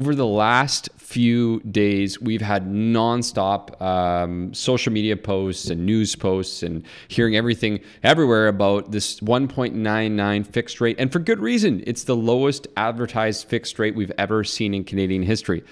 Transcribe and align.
over 0.00 0.14
the 0.14 0.24
last 0.24 0.88
few 0.96 1.58
days, 1.62 2.20
we've 2.20 2.40
had 2.40 2.68
nonstop 2.68 3.82
um, 3.82 4.54
social 4.54 4.92
media 4.92 5.16
posts 5.16 5.70
and 5.70 5.84
news 5.84 6.14
posts 6.14 6.62
and 6.62 6.84
hearing 7.08 7.34
everything 7.34 7.80
everywhere 8.04 8.46
about 8.46 8.92
this 8.92 9.18
1.99 9.18 10.46
fixed 10.46 10.80
rate. 10.80 10.94
And 11.00 11.10
for 11.10 11.18
good 11.18 11.40
reason. 11.40 11.82
It's 11.84 12.04
the 12.04 12.14
lowest 12.14 12.68
advertised 12.76 13.48
fixed 13.48 13.76
rate 13.80 13.96
we've 13.96 14.12
ever 14.18 14.44
seen 14.44 14.72
in 14.72 14.84
Canadian 14.84 15.24
history. 15.24 15.64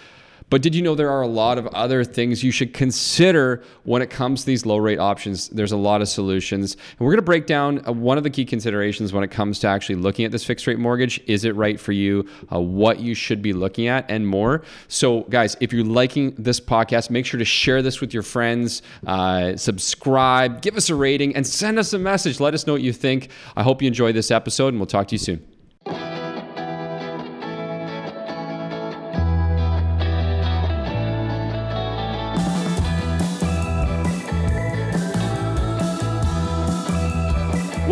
But 0.48 0.62
did 0.62 0.76
you 0.76 0.82
know 0.82 0.94
there 0.94 1.10
are 1.10 1.22
a 1.22 1.28
lot 1.28 1.58
of 1.58 1.66
other 1.68 2.04
things 2.04 2.44
you 2.44 2.52
should 2.52 2.72
consider 2.72 3.64
when 3.82 4.00
it 4.00 4.10
comes 4.10 4.42
to 4.42 4.46
these 4.46 4.64
low 4.64 4.76
rate 4.76 5.00
options? 5.00 5.48
There's 5.48 5.72
a 5.72 5.76
lot 5.76 6.00
of 6.00 6.08
solutions. 6.08 6.74
And 6.74 7.00
we're 7.00 7.10
going 7.10 7.18
to 7.18 7.22
break 7.22 7.46
down 7.46 7.86
uh, 7.86 7.90
one 7.90 8.16
of 8.16 8.22
the 8.22 8.30
key 8.30 8.44
considerations 8.44 9.12
when 9.12 9.24
it 9.24 9.30
comes 9.32 9.58
to 9.60 9.66
actually 9.66 9.96
looking 9.96 10.24
at 10.24 10.30
this 10.30 10.44
fixed 10.44 10.68
rate 10.68 10.78
mortgage. 10.78 11.20
Is 11.26 11.44
it 11.44 11.56
right 11.56 11.80
for 11.80 11.90
you? 11.90 12.28
Uh, 12.52 12.60
what 12.60 13.00
you 13.00 13.12
should 13.12 13.42
be 13.42 13.52
looking 13.52 13.88
at 13.88 14.08
and 14.08 14.24
more. 14.26 14.62
So, 14.86 15.22
guys, 15.22 15.56
if 15.60 15.72
you're 15.72 15.84
liking 15.84 16.32
this 16.38 16.60
podcast, 16.60 17.10
make 17.10 17.26
sure 17.26 17.38
to 17.38 17.44
share 17.44 17.82
this 17.82 18.00
with 18.00 18.14
your 18.14 18.22
friends, 18.22 18.82
uh, 19.04 19.56
subscribe, 19.56 20.62
give 20.62 20.76
us 20.76 20.90
a 20.90 20.94
rating, 20.94 21.34
and 21.34 21.44
send 21.44 21.76
us 21.76 21.92
a 21.92 21.98
message. 21.98 22.38
Let 22.38 22.54
us 22.54 22.68
know 22.68 22.74
what 22.74 22.82
you 22.82 22.92
think. 22.92 23.30
I 23.56 23.64
hope 23.64 23.82
you 23.82 23.88
enjoy 23.88 24.12
this 24.12 24.30
episode, 24.30 24.68
and 24.68 24.78
we'll 24.78 24.86
talk 24.86 25.08
to 25.08 25.14
you 25.14 25.18
soon. 25.18 25.55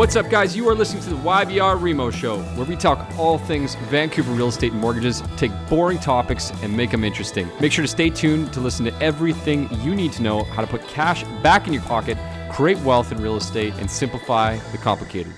What's 0.05 0.17
up, 0.17 0.29
guys? 0.29 0.55
You 0.55 0.69
are 0.69 0.75
listening 0.75 1.03
to 1.05 1.09
the 1.09 1.17
YVR 1.17 1.81
Remo 1.81 2.11
Show, 2.11 2.43
where 2.57 2.67
we 2.67 2.77
talk 2.77 3.09
all 3.19 3.39
things 3.39 3.75
Vancouver 3.89 4.33
real 4.33 4.49
estate 4.49 4.73
and 4.73 4.81
mortgages, 4.83 5.23
take 5.39 5.51
boring 5.67 5.97
topics 5.97 6.51
and 6.63 6.77
make 6.77 6.91
them 6.91 7.05
interesting. 7.05 7.49
Make 7.59 7.73
sure 7.73 7.81
to 7.81 7.89
stay 7.89 8.11
tuned 8.11 8.53
to 8.53 8.61
listen 8.61 8.85
to 8.85 8.95
everything 9.03 9.67
you 9.81 9.95
need 9.95 10.13
to 10.13 10.23
know 10.23 10.45
how 10.45 10.61
to 10.61 10.69
put 10.69 10.87
cash 10.87 11.25
back 11.43 11.67
in 11.67 11.73
your 11.73 11.81
pocket, 11.85 12.19
create 12.53 12.79
wealth 12.81 13.13
in 13.13 13.23
real 13.23 13.37
estate, 13.37 13.73
and 13.79 13.91
simplify 13.91 14.59
the 14.73 14.77
complicated. 14.77 15.33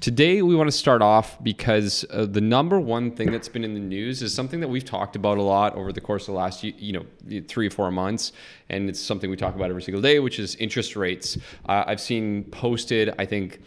Today, 0.00 0.42
we 0.42 0.54
want 0.54 0.68
to 0.68 0.76
start 0.76 1.02
off 1.02 1.42
because 1.42 2.04
uh, 2.10 2.24
the 2.24 2.40
number 2.40 2.78
one 2.78 3.10
thing 3.10 3.32
that's 3.32 3.48
been 3.48 3.64
in 3.64 3.74
the 3.74 3.80
news 3.80 4.22
is 4.22 4.32
something 4.32 4.60
that 4.60 4.68
we've 4.68 4.84
talked 4.84 5.16
about 5.16 5.38
a 5.38 5.42
lot 5.42 5.74
over 5.74 5.92
the 5.92 6.00
course 6.00 6.28
of 6.28 6.34
the 6.34 6.38
last, 6.38 6.62
you 6.62 6.92
know, 6.92 7.40
three 7.48 7.66
or 7.66 7.70
four 7.70 7.90
months, 7.90 8.30
and 8.68 8.88
it's 8.88 9.00
something 9.00 9.28
we 9.28 9.36
talk 9.36 9.56
about 9.56 9.70
every 9.70 9.82
single 9.82 10.00
day, 10.00 10.20
which 10.20 10.38
is 10.38 10.54
interest 10.56 10.94
rates. 10.94 11.36
Uh, 11.68 11.82
I've 11.84 12.00
seen 12.00 12.44
posted, 12.44 13.12
I 13.18 13.26
think. 13.26 13.60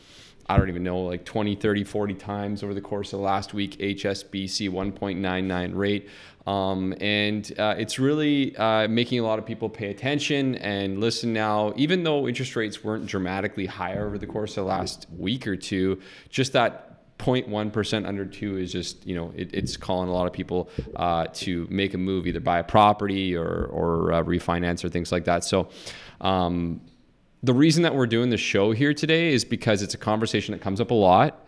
I 0.48 0.58
don't 0.58 0.70
even 0.70 0.84
know, 0.84 1.00
like 1.00 1.24
20, 1.24 1.56
30, 1.56 1.84
40 1.84 2.14
times 2.16 2.64
over 2.64 2.74
the 2.74 2.82
course 2.82 3.14
of 3.14 3.20
the 3.20 3.26
last 3.26 3.54
week, 3.54 3.78
HSBC 3.78 4.70
1.99 4.70 5.76
rate. 5.76 6.09
Um, 6.47 6.95
and 7.00 7.52
uh, 7.59 7.75
it's 7.78 8.00
really 8.00 8.56
uh, 8.58 8.88
making 8.88 9.20
a 9.20 9.23
lot 9.23 9.38
of 9.38 9.45
people 9.45 9.70
pay 9.70 9.92
attention 9.92 10.56
and 10.56 11.00
listen 11.00 11.34
now, 11.34 11.73
even 11.75 12.03
though 12.03 12.28
interest 12.28 12.56
rates 12.56 12.84
weren't 12.84 13.06
dramatically 13.06 13.67
higher 13.67 14.08
over 14.08 14.17
the 14.17 14.25
course 14.25 14.58
of 14.58 14.66
the 14.66 14.69
last 14.69 15.08
week 15.16 15.45
or 15.47 15.56
two, 15.56 16.02
just 16.30 16.53
that 16.53 16.88
0.1% 17.19 18.08
under 18.08 18.25
two 18.25 18.58
is 18.58 18.72
just, 18.72 19.06
you 19.06 19.16
know, 19.16 19.31
it, 19.36 19.53
it's 19.53 19.78
calling 19.78 20.09
a 20.09 20.12
lot 20.12 20.25
of 20.25 20.34
people 20.34 20.69
uh, 20.95 21.28
to 21.34 21.67
make 21.69 21.94
a 21.94 21.97
move, 21.97 22.25
either 22.25 22.39
buy 22.39 22.59
a 22.59 22.64
property 22.64 23.36
or, 23.36 23.66
or 23.66 24.12
uh, 24.12 24.23
refinance 24.23 24.84
or 24.84 24.89
things 24.89 25.12
like 25.12 25.25
that. 25.25 25.44
So, 25.44 25.69
um, 26.22 26.81
the 27.44 27.53
reason 27.53 27.84
that 27.84 27.95
we're 27.95 28.08
doing 28.08 28.30
the 28.30 28.38
show 28.38 28.72
here 28.72 28.94
today 28.94 29.34
is 29.34 29.44
because 29.44 29.81
it's 29.81 29.95
a 29.95 29.97
conversation 29.97 30.52
that 30.52 30.62
comes 30.62 30.80
up 30.80 30.92
a 30.92 30.95
lot. 30.95 31.41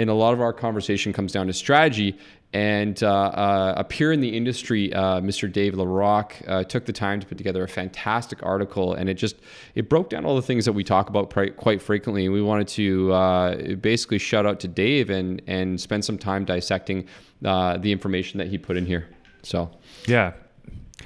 And 0.00 0.08
a 0.08 0.14
lot 0.14 0.32
of 0.32 0.40
our 0.40 0.52
conversation 0.54 1.12
comes 1.12 1.30
down 1.30 1.46
to 1.48 1.52
strategy. 1.52 2.18
And 2.52 3.00
uh, 3.02 3.08
uh, 3.08 3.74
a 3.76 3.84
peer 3.84 4.12
in 4.12 4.20
the 4.20 4.36
industry, 4.36 4.92
uh, 4.92 5.20
Mr. 5.20 5.52
Dave 5.52 5.74
Larock, 5.74 6.32
uh, 6.48 6.64
took 6.64 6.84
the 6.84 6.92
time 6.92 7.20
to 7.20 7.26
put 7.26 7.38
together 7.38 7.62
a 7.62 7.68
fantastic 7.68 8.42
article, 8.42 8.94
and 8.94 9.08
it 9.08 9.14
just 9.14 9.36
it 9.76 9.88
broke 9.88 10.10
down 10.10 10.24
all 10.24 10.34
the 10.34 10.42
things 10.42 10.64
that 10.64 10.72
we 10.72 10.82
talk 10.82 11.08
about 11.08 11.30
pr- 11.30 11.50
quite 11.50 11.80
frequently. 11.80 12.24
And 12.24 12.34
we 12.34 12.42
wanted 12.42 12.66
to 12.68 13.12
uh, 13.12 13.74
basically 13.76 14.18
shout 14.18 14.46
out 14.46 14.58
to 14.60 14.68
Dave 14.68 15.10
and 15.10 15.40
and 15.46 15.80
spend 15.80 16.04
some 16.04 16.18
time 16.18 16.44
dissecting 16.44 17.06
uh, 17.44 17.76
the 17.76 17.92
information 17.92 18.38
that 18.38 18.48
he 18.48 18.58
put 18.58 18.76
in 18.76 18.84
here. 18.84 19.08
So 19.44 19.70
yeah, 20.06 20.32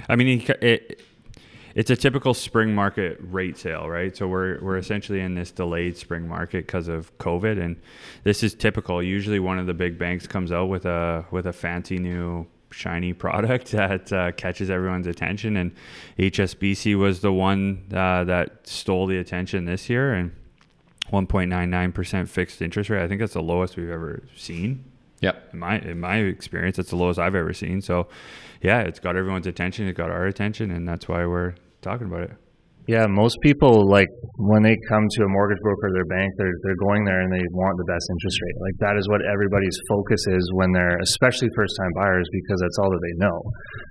I 0.09 0.15
mean, 0.15 0.39
he, 0.39 0.51
it, 0.61 1.01
it's 1.75 1.89
a 1.89 1.95
typical 1.95 2.33
spring 2.33 2.73
market 2.73 3.17
rate 3.19 3.57
sale, 3.57 3.89
right? 3.89 4.15
So 4.15 4.27
we're 4.27 4.59
we're 4.61 4.77
essentially 4.77 5.19
in 5.19 5.35
this 5.35 5.51
delayed 5.51 5.97
spring 5.97 6.27
market 6.27 6.65
because 6.65 6.87
of 6.87 7.15
COVID, 7.17 7.61
and 7.61 7.75
this 8.23 8.43
is 8.43 8.55
typical. 8.55 9.03
Usually, 9.03 9.39
one 9.39 9.59
of 9.59 9.67
the 9.67 9.73
big 9.73 9.99
banks 9.99 10.25
comes 10.25 10.53
out 10.53 10.69
with 10.69 10.85
a 10.85 11.25
with 11.31 11.45
a 11.45 11.53
fancy 11.53 11.97
new 11.97 12.47
shiny 12.71 13.11
product 13.25 13.71
that 13.71 14.11
uh, 14.13 14.31
catches 14.31 14.69
everyone's 14.69 15.05
attention, 15.05 15.57
and 15.57 15.73
HSBC 16.17 16.97
was 16.97 17.19
the 17.19 17.33
one 17.33 17.83
uh, 17.93 18.23
that 18.23 18.65
stole 18.65 19.05
the 19.05 19.17
attention 19.17 19.65
this 19.65 19.89
year, 19.89 20.13
and 20.13 20.31
1.99% 21.11 22.27
fixed 22.27 22.61
interest 22.61 22.89
rate. 22.89 23.03
I 23.03 23.07
think 23.07 23.19
that's 23.19 23.33
the 23.33 23.41
lowest 23.41 23.75
we've 23.75 23.91
ever 23.91 24.23
seen. 24.35 24.85
Yep. 25.19 25.49
In 25.53 25.59
my 25.59 25.79
in 25.79 25.99
my 25.99 26.17
experience, 26.17 26.79
it's 26.79 26.89
the 26.91 26.95
lowest 26.95 27.19
I've 27.19 27.35
ever 27.35 27.53
seen. 27.53 27.81
So, 27.81 28.07
yeah, 28.61 28.81
it's 28.81 28.99
got 28.99 29.17
everyone's 29.17 29.47
attention. 29.47 29.87
It 29.87 29.93
got 29.93 30.09
our 30.09 30.25
attention, 30.25 30.71
and 30.71 30.87
that's 30.87 31.07
why 31.07 31.25
we're 31.25 31.55
talking 31.85 32.07
about 32.07 32.23
it. 32.23 32.33
Yeah, 32.85 33.09
most 33.09 33.41
people 33.41 33.89
like 33.89 34.09
when 34.37 34.61
they 34.61 34.77
come 34.85 35.09
to 35.09 35.19
a 35.25 35.29
mortgage 35.29 35.57
broker 35.65 35.89
or 35.89 35.93
their 35.97 36.05
bank, 36.05 36.29
they're 36.37 36.53
they're 36.61 36.81
going 36.85 37.01
there 37.01 37.17
and 37.25 37.33
they 37.33 37.41
want 37.49 37.73
the 37.81 37.89
best 37.89 38.05
interest 38.13 38.37
rate. 38.45 38.57
Like 38.61 38.77
that 38.77 38.93
is 38.93 39.09
what 39.09 39.25
everybody's 39.25 39.73
focus 39.89 40.21
is 40.29 40.45
when 40.53 40.69
they're, 40.69 41.01
especially 41.01 41.49
first 41.57 41.73
time 41.81 41.89
buyers, 41.97 42.29
because 42.29 42.61
that's 42.61 42.77
all 42.77 42.93
that 42.93 43.01
they 43.01 43.17
know. 43.17 43.37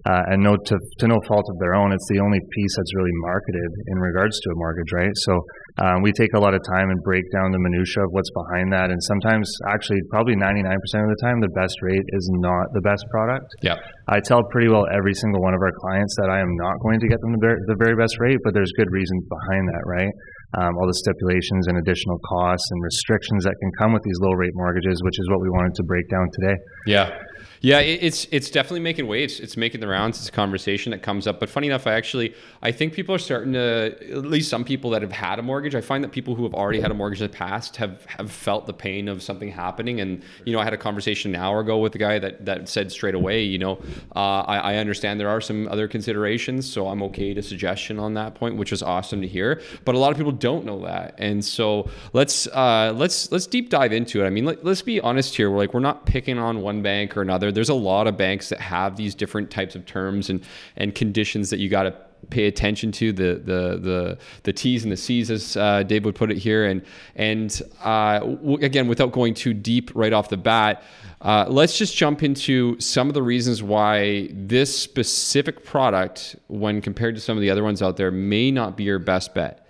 Uh, 0.06 0.22
and 0.30 0.38
no 0.46 0.54
to 0.54 0.78
to 0.78 1.06
no 1.10 1.18
fault 1.26 1.42
of 1.50 1.58
their 1.58 1.74
own, 1.74 1.90
it's 1.90 2.06
the 2.06 2.22
only 2.22 2.38
piece 2.38 2.74
that's 2.78 2.94
really 2.94 3.16
marketed 3.26 3.70
in 3.90 3.98
regards 3.98 4.38
to 4.38 4.46
a 4.54 4.56
mortgage, 4.62 4.94
right? 4.94 5.14
So 5.26 5.42
um, 5.82 6.06
we 6.06 6.12
take 6.14 6.30
a 6.34 6.40
lot 6.40 6.54
of 6.54 6.62
time 6.70 6.90
and 6.90 7.02
break 7.02 7.26
down 7.34 7.50
the 7.50 7.58
minutia 7.58 8.06
of 8.06 8.14
what's 8.14 8.30
behind 8.30 8.70
that. 8.70 8.94
And 8.94 9.02
sometimes, 9.02 9.50
actually, 9.66 9.98
probably 10.06 10.38
99% 10.38 10.70
of 10.70 11.10
the 11.10 11.18
time, 11.18 11.42
the 11.42 11.50
best 11.50 11.74
rate 11.82 12.06
is 12.14 12.30
not 12.38 12.70
the 12.78 12.80
best 12.80 13.02
product. 13.10 13.50
Yeah. 13.58 13.82
I 14.06 14.22
tell 14.22 14.46
pretty 14.54 14.70
well 14.70 14.86
every 14.94 15.14
single 15.14 15.42
one 15.42 15.50
of 15.50 15.58
our 15.58 15.74
clients 15.82 16.14
that 16.22 16.30
I 16.30 16.38
am 16.38 16.54
not 16.62 16.78
going 16.78 17.00
to 17.02 17.08
get 17.10 17.18
them 17.18 17.34
the, 17.34 17.42
ver- 17.42 17.62
the 17.66 17.78
very 17.82 17.98
best 17.98 18.14
rate, 18.22 18.38
but 18.46 18.54
there's 18.54 18.70
good 18.78 18.90
reasons 18.94 19.26
behind 19.26 19.66
that, 19.66 19.82
right? 19.82 20.14
Um, 20.62 20.78
all 20.78 20.86
the 20.86 20.94
stipulations 20.94 21.66
and 21.66 21.82
additional 21.82 22.22
costs 22.22 22.70
and 22.70 22.78
restrictions 22.78 23.42
that 23.42 23.58
can 23.58 23.70
come 23.82 23.90
with 23.90 24.06
these 24.06 24.20
low 24.22 24.30
rate 24.38 24.54
mortgages, 24.54 25.02
which 25.02 25.18
is 25.18 25.26
what 25.26 25.42
we 25.42 25.50
wanted 25.50 25.74
to 25.74 25.82
break 25.82 26.06
down 26.06 26.30
today. 26.38 26.56
Yeah. 26.86 27.10
Yeah, 27.60 27.78
it's 27.78 28.26
it's 28.30 28.50
definitely 28.50 28.80
making 28.80 29.06
waves. 29.06 29.40
It's 29.40 29.56
making 29.56 29.80
the 29.80 29.88
rounds. 29.88 30.18
It's 30.18 30.28
a 30.28 30.32
conversation 30.32 30.90
that 30.90 31.02
comes 31.02 31.26
up. 31.26 31.40
But 31.40 31.48
funny 31.48 31.66
enough, 31.66 31.86
I 31.86 31.94
actually 31.94 32.34
I 32.62 32.72
think 32.72 32.92
people 32.92 33.14
are 33.14 33.18
starting 33.18 33.54
to 33.54 33.96
at 34.10 34.26
least 34.26 34.50
some 34.50 34.64
people 34.64 34.90
that 34.90 35.02
have 35.02 35.12
had 35.12 35.38
a 35.38 35.42
mortgage. 35.42 35.74
I 35.74 35.80
find 35.80 36.04
that 36.04 36.12
people 36.12 36.34
who 36.34 36.42
have 36.44 36.54
already 36.54 36.80
had 36.80 36.90
a 36.90 36.94
mortgage 36.94 37.20
in 37.20 37.30
the 37.30 37.36
past 37.36 37.76
have 37.76 38.04
have 38.06 38.30
felt 38.30 38.66
the 38.66 38.72
pain 38.72 39.08
of 39.08 39.22
something 39.22 39.50
happening. 39.50 40.00
And 40.00 40.22
you 40.44 40.52
know, 40.52 40.60
I 40.60 40.64
had 40.64 40.74
a 40.74 40.78
conversation 40.78 41.34
an 41.34 41.40
hour 41.40 41.60
ago 41.60 41.78
with 41.78 41.94
a 41.94 41.98
guy 41.98 42.18
that 42.18 42.44
that 42.44 42.68
said 42.68 42.90
straight 42.90 43.14
away, 43.14 43.42
you 43.42 43.58
know, 43.58 43.80
uh, 44.16 44.40
I, 44.46 44.58
I 44.58 44.76
understand 44.76 45.20
there 45.20 45.28
are 45.28 45.40
some 45.40 45.68
other 45.68 45.88
considerations, 45.88 46.70
so 46.70 46.88
I'm 46.88 47.02
okay 47.04 47.34
to 47.34 47.42
suggestion 47.42 47.98
on 47.98 48.14
that 48.14 48.34
point, 48.34 48.56
which 48.56 48.70
was 48.70 48.82
awesome 48.82 49.20
to 49.20 49.28
hear. 49.28 49.60
But 49.84 49.94
a 49.94 49.98
lot 49.98 50.10
of 50.10 50.16
people 50.16 50.32
don't 50.32 50.64
know 50.64 50.84
that, 50.84 51.14
and 51.18 51.44
so 51.44 51.88
let's 52.12 52.46
uh, 52.48 52.92
let's 52.96 53.30
let's 53.32 53.46
deep 53.46 53.70
dive 53.70 53.92
into 53.92 54.22
it. 54.22 54.26
I 54.26 54.30
mean, 54.30 54.44
let, 54.44 54.64
let's 54.64 54.82
be 54.82 55.00
honest 55.00 55.36
here. 55.36 55.50
We're 55.50 55.58
like 55.58 55.74
we're 55.74 55.80
not 55.80 56.06
picking 56.06 56.38
on 56.38 56.60
one 56.60 56.82
bank 56.82 57.16
or 57.16 57.22
another 57.22 57.33
there's 57.38 57.68
a 57.68 57.74
lot 57.74 58.06
of 58.06 58.16
banks 58.16 58.48
that 58.48 58.60
have 58.60 58.96
these 58.96 59.14
different 59.14 59.50
types 59.50 59.74
of 59.74 59.86
terms 59.86 60.30
and 60.30 60.44
and 60.76 60.94
conditions 60.94 61.50
that 61.50 61.58
you 61.58 61.68
got 61.68 61.84
to 61.84 61.94
pay 62.30 62.46
attention 62.46 62.92
to. 62.92 63.12
The 63.12 63.34
the 63.34 63.78
the 63.78 64.18
the 64.44 64.52
T's 64.52 64.82
and 64.82 64.92
the 64.92 64.96
C's 64.96 65.30
as 65.30 65.56
uh, 65.56 65.82
Dave 65.82 66.04
would 66.04 66.14
put 66.14 66.30
it 66.30 66.38
here. 66.38 66.64
And 66.64 66.82
and 67.16 67.62
uh, 67.82 68.20
w- 68.20 68.64
again 68.64 68.88
without 68.88 69.12
going 69.12 69.34
too 69.34 69.54
deep 69.54 69.90
right 69.94 70.12
off 70.12 70.28
the 70.28 70.36
bat 70.36 70.82
uh, 71.24 71.46
let's 71.48 71.78
just 71.78 71.96
jump 71.96 72.22
into 72.22 72.78
some 72.78 73.08
of 73.08 73.14
the 73.14 73.22
reasons 73.22 73.62
why 73.62 74.28
this 74.32 74.78
specific 74.78 75.64
product 75.64 76.36
when 76.48 76.82
compared 76.82 77.14
to 77.14 77.20
some 77.20 77.34
of 77.34 77.40
the 77.40 77.48
other 77.48 77.64
ones 77.64 77.80
out 77.80 77.96
there 77.96 78.10
may 78.10 78.50
not 78.50 78.76
be 78.76 78.84
your 78.84 78.98
best 78.98 79.32
bet 79.34 79.63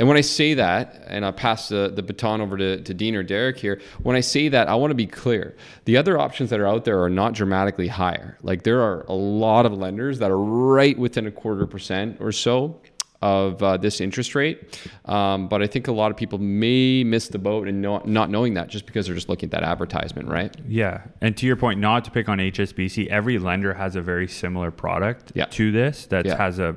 and 0.00 0.08
when 0.08 0.16
I 0.16 0.22
say 0.22 0.54
that, 0.54 1.04
and 1.08 1.26
I'll 1.26 1.32
pass 1.32 1.68
the, 1.68 1.92
the 1.94 2.02
baton 2.02 2.40
over 2.40 2.56
to, 2.56 2.80
to 2.80 2.94
Dean 2.94 3.14
or 3.14 3.22
Derek 3.22 3.58
here, 3.58 3.82
when 4.02 4.16
I 4.16 4.20
say 4.20 4.48
that, 4.48 4.66
I 4.66 4.74
want 4.74 4.92
to 4.92 4.94
be 4.94 5.06
clear. 5.06 5.54
The 5.84 5.98
other 5.98 6.18
options 6.18 6.48
that 6.48 6.58
are 6.58 6.66
out 6.66 6.86
there 6.86 7.02
are 7.02 7.10
not 7.10 7.34
dramatically 7.34 7.88
higher. 7.88 8.38
Like 8.42 8.62
there 8.62 8.80
are 8.80 9.04
a 9.08 9.12
lot 9.12 9.66
of 9.66 9.74
lenders 9.74 10.18
that 10.20 10.30
are 10.30 10.40
right 10.40 10.98
within 10.98 11.26
a 11.26 11.30
quarter 11.30 11.66
percent 11.66 12.16
or 12.18 12.32
so 12.32 12.80
of 13.20 13.62
uh, 13.62 13.76
this 13.76 14.00
interest 14.00 14.34
rate. 14.34 14.80
Um, 15.04 15.48
but 15.48 15.60
I 15.60 15.66
think 15.66 15.86
a 15.86 15.92
lot 15.92 16.10
of 16.10 16.16
people 16.16 16.38
may 16.38 17.04
miss 17.04 17.28
the 17.28 17.38
boat 17.38 17.68
and 17.68 17.82
not, 17.82 18.08
not 18.08 18.30
knowing 18.30 18.54
that 18.54 18.68
just 18.68 18.86
because 18.86 19.04
they're 19.04 19.14
just 19.14 19.28
looking 19.28 19.48
at 19.48 19.50
that 19.50 19.64
advertisement, 19.64 20.30
right? 20.30 20.56
Yeah. 20.66 21.02
And 21.20 21.36
to 21.36 21.44
your 21.44 21.56
point, 21.56 21.78
not 21.78 22.06
to 22.06 22.10
pick 22.10 22.30
on 22.30 22.38
HSBC, 22.38 23.08
every 23.08 23.38
lender 23.38 23.74
has 23.74 23.96
a 23.96 24.00
very 24.00 24.28
similar 24.28 24.70
product 24.70 25.32
yeah. 25.34 25.44
to 25.44 25.70
this 25.70 26.06
that 26.06 26.24
yeah. 26.24 26.38
has 26.38 26.58
a 26.58 26.74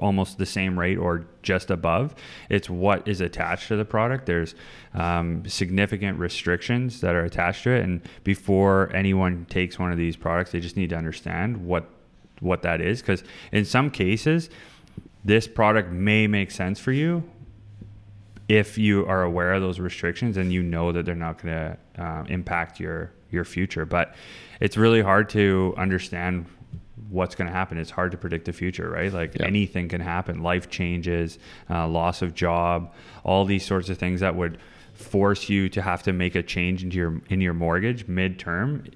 almost 0.00 0.38
the 0.38 0.46
same 0.46 0.78
rate 0.78 0.96
or 0.96 1.26
just 1.42 1.70
above. 1.70 2.14
It's 2.48 2.68
what 2.68 3.06
is 3.06 3.20
attached 3.20 3.68
to 3.68 3.76
the 3.76 3.84
product. 3.84 4.26
There's 4.26 4.54
um, 4.92 5.44
significant 5.46 6.18
restrictions 6.18 7.00
that 7.00 7.14
are 7.14 7.24
attached 7.24 7.64
to 7.64 7.70
it, 7.70 7.84
and 7.84 8.00
before 8.24 8.90
anyone 8.94 9.46
takes 9.48 9.78
one 9.78 9.92
of 9.92 9.98
these 9.98 10.16
products, 10.16 10.50
they 10.52 10.60
just 10.60 10.76
need 10.76 10.90
to 10.90 10.96
understand 10.96 11.64
what 11.64 11.88
what 12.40 12.62
that 12.62 12.80
is. 12.80 13.00
Because 13.00 13.22
in 13.52 13.64
some 13.64 13.90
cases, 13.90 14.50
this 15.24 15.46
product 15.46 15.90
may 15.90 16.26
make 16.26 16.50
sense 16.50 16.80
for 16.80 16.92
you 16.92 17.22
if 18.48 18.76
you 18.76 19.06
are 19.06 19.22
aware 19.22 19.54
of 19.54 19.62
those 19.62 19.80
restrictions 19.80 20.36
and 20.36 20.52
you 20.52 20.62
know 20.62 20.92
that 20.92 21.06
they're 21.06 21.14
not 21.14 21.42
going 21.42 21.54
to 21.54 22.02
um, 22.02 22.26
impact 22.26 22.78
your 22.80 23.12
your 23.30 23.44
future. 23.44 23.84
But 23.84 24.14
it's 24.60 24.76
really 24.76 25.02
hard 25.02 25.28
to 25.30 25.74
understand 25.76 26.46
what's 27.10 27.34
going 27.34 27.46
to 27.46 27.52
happen. 27.52 27.78
It's 27.78 27.90
hard 27.90 28.12
to 28.12 28.18
predict 28.18 28.46
the 28.46 28.52
future, 28.52 28.90
right? 28.90 29.12
Like 29.12 29.34
yeah. 29.34 29.46
anything 29.46 29.88
can 29.88 30.00
happen. 30.00 30.42
Life 30.42 30.70
changes, 30.70 31.38
uh, 31.70 31.86
loss 31.88 32.22
of 32.22 32.34
job, 32.34 32.92
all 33.24 33.44
these 33.44 33.64
sorts 33.64 33.88
of 33.88 33.98
things 33.98 34.20
that 34.20 34.36
would 34.36 34.58
force 34.94 35.48
you 35.48 35.68
to 35.68 35.82
have 35.82 36.02
to 36.04 36.12
make 36.12 36.34
a 36.34 36.42
change 36.42 36.84
into 36.84 36.96
your 36.96 37.20
in 37.28 37.40
your 37.40 37.54
mortgage 37.54 38.06
midterm 38.06 38.92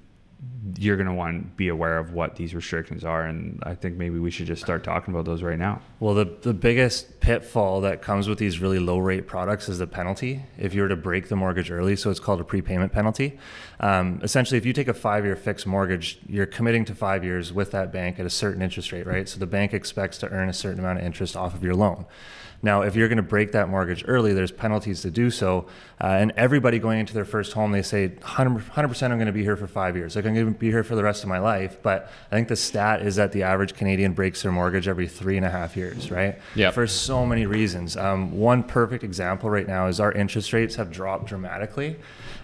you're 0.77 0.97
going 0.97 1.07
to 1.07 1.13
want 1.13 1.41
to 1.41 1.47
be 1.55 1.67
aware 1.67 1.97
of 1.97 2.13
what 2.13 2.35
these 2.35 2.53
restrictions 2.53 3.03
are 3.03 3.23
and 3.23 3.61
i 3.63 3.73
think 3.73 3.95
maybe 3.97 4.19
we 4.19 4.31
should 4.31 4.45
just 4.45 4.61
start 4.61 4.83
talking 4.83 5.13
about 5.13 5.25
those 5.25 5.41
right 5.41 5.59
now. 5.59 5.81
Well 5.99 6.13
the, 6.13 6.25
the 6.25 6.53
biggest 6.53 7.19
pitfall 7.19 7.81
that 7.81 8.01
comes 8.01 8.27
with 8.27 8.37
these 8.37 8.59
really 8.59 8.79
low 8.79 8.99
rate 8.99 9.27
products 9.27 9.69
is 9.69 9.79
the 9.79 9.87
penalty. 9.87 10.43
If 10.57 10.73
you 10.73 10.81
were 10.81 10.89
to 10.89 10.95
break 10.95 11.29
the 11.29 11.35
mortgage 11.35 11.71
early 11.71 11.95
so 11.95 12.09
it's 12.09 12.19
called 12.19 12.41
a 12.41 12.43
prepayment 12.43 12.91
penalty. 12.91 13.37
Um, 13.79 14.19
essentially 14.23 14.57
if 14.57 14.65
you 14.65 14.73
take 14.73 14.87
a 14.87 14.93
five 14.93 15.25
year 15.25 15.35
fixed 15.35 15.67
mortgage 15.67 16.19
you're 16.27 16.45
committing 16.45 16.85
to 16.85 16.95
five 16.95 17.23
years 17.23 17.53
with 17.53 17.71
that 17.71 17.91
bank 17.91 18.19
at 18.19 18.25
a 18.25 18.29
certain 18.29 18.61
interest 18.61 18.91
rate 18.91 19.05
right? 19.07 19.27
So 19.27 19.39
the 19.39 19.47
bank 19.47 19.73
expects 19.73 20.17
to 20.19 20.29
earn 20.29 20.49
a 20.49 20.53
certain 20.53 20.79
amount 20.79 20.99
of 20.99 21.05
interest 21.05 21.35
off 21.35 21.53
of 21.53 21.63
your 21.63 21.75
loan 21.75 22.05
now, 22.61 22.81
if 22.81 22.95
you're 22.95 23.07
going 23.07 23.17
to 23.17 23.23
break 23.23 23.53
that 23.53 23.69
mortgage 23.69 24.03
early, 24.07 24.33
there's 24.33 24.51
penalties 24.51 25.01
to 25.03 25.11
do 25.11 25.31
so. 25.31 25.67
Uh, 26.01 26.07
and 26.07 26.33
everybody 26.35 26.77
going 26.79 26.99
into 26.99 27.13
their 27.13 27.25
first 27.25 27.53
home, 27.53 27.71
they 27.71 27.81
say 27.81 28.07
100, 28.07 28.87
percent 28.87 29.13
I'm 29.13 29.19
going 29.19 29.27
to 29.27 29.31
be 29.31 29.43
here 29.43 29.55
for 29.55 29.67
five 29.67 29.95
years. 29.95 30.15
Like 30.15 30.25
I'm 30.25 30.33
going 30.33 30.53
to 30.53 30.59
be 30.59 30.69
here 30.69 30.83
for 30.83 30.95
the 30.95 31.03
rest 31.03 31.23
of 31.23 31.29
my 31.29 31.39
life. 31.39 31.77
But 31.81 32.11
I 32.31 32.35
think 32.35 32.49
the 32.49 32.55
stat 32.55 33.01
is 33.01 33.15
that 33.15 33.31
the 33.31 33.43
average 33.43 33.75
Canadian 33.75 34.13
breaks 34.13 34.41
their 34.41 34.51
mortgage 34.51 34.87
every 34.87 35.07
three 35.07 35.37
and 35.37 35.45
a 35.45 35.49
half 35.49 35.77
years, 35.77 36.11
right? 36.11 36.37
Yeah. 36.55 36.71
For 36.71 36.85
so 36.87 37.25
many 37.25 37.45
reasons. 37.45 37.95
Um, 37.95 38.31
one 38.37 38.63
perfect 38.63 39.03
example 39.03 39.49
right 39.49 39.67
now 39.67 39.87
is 39.87 39.99
our 39.99 40.11
interest 40.11 40.51
rates 40.51 40.75
have 40.75 40.91
dropped 40.91 41.27
dramatically. 41.27 41.97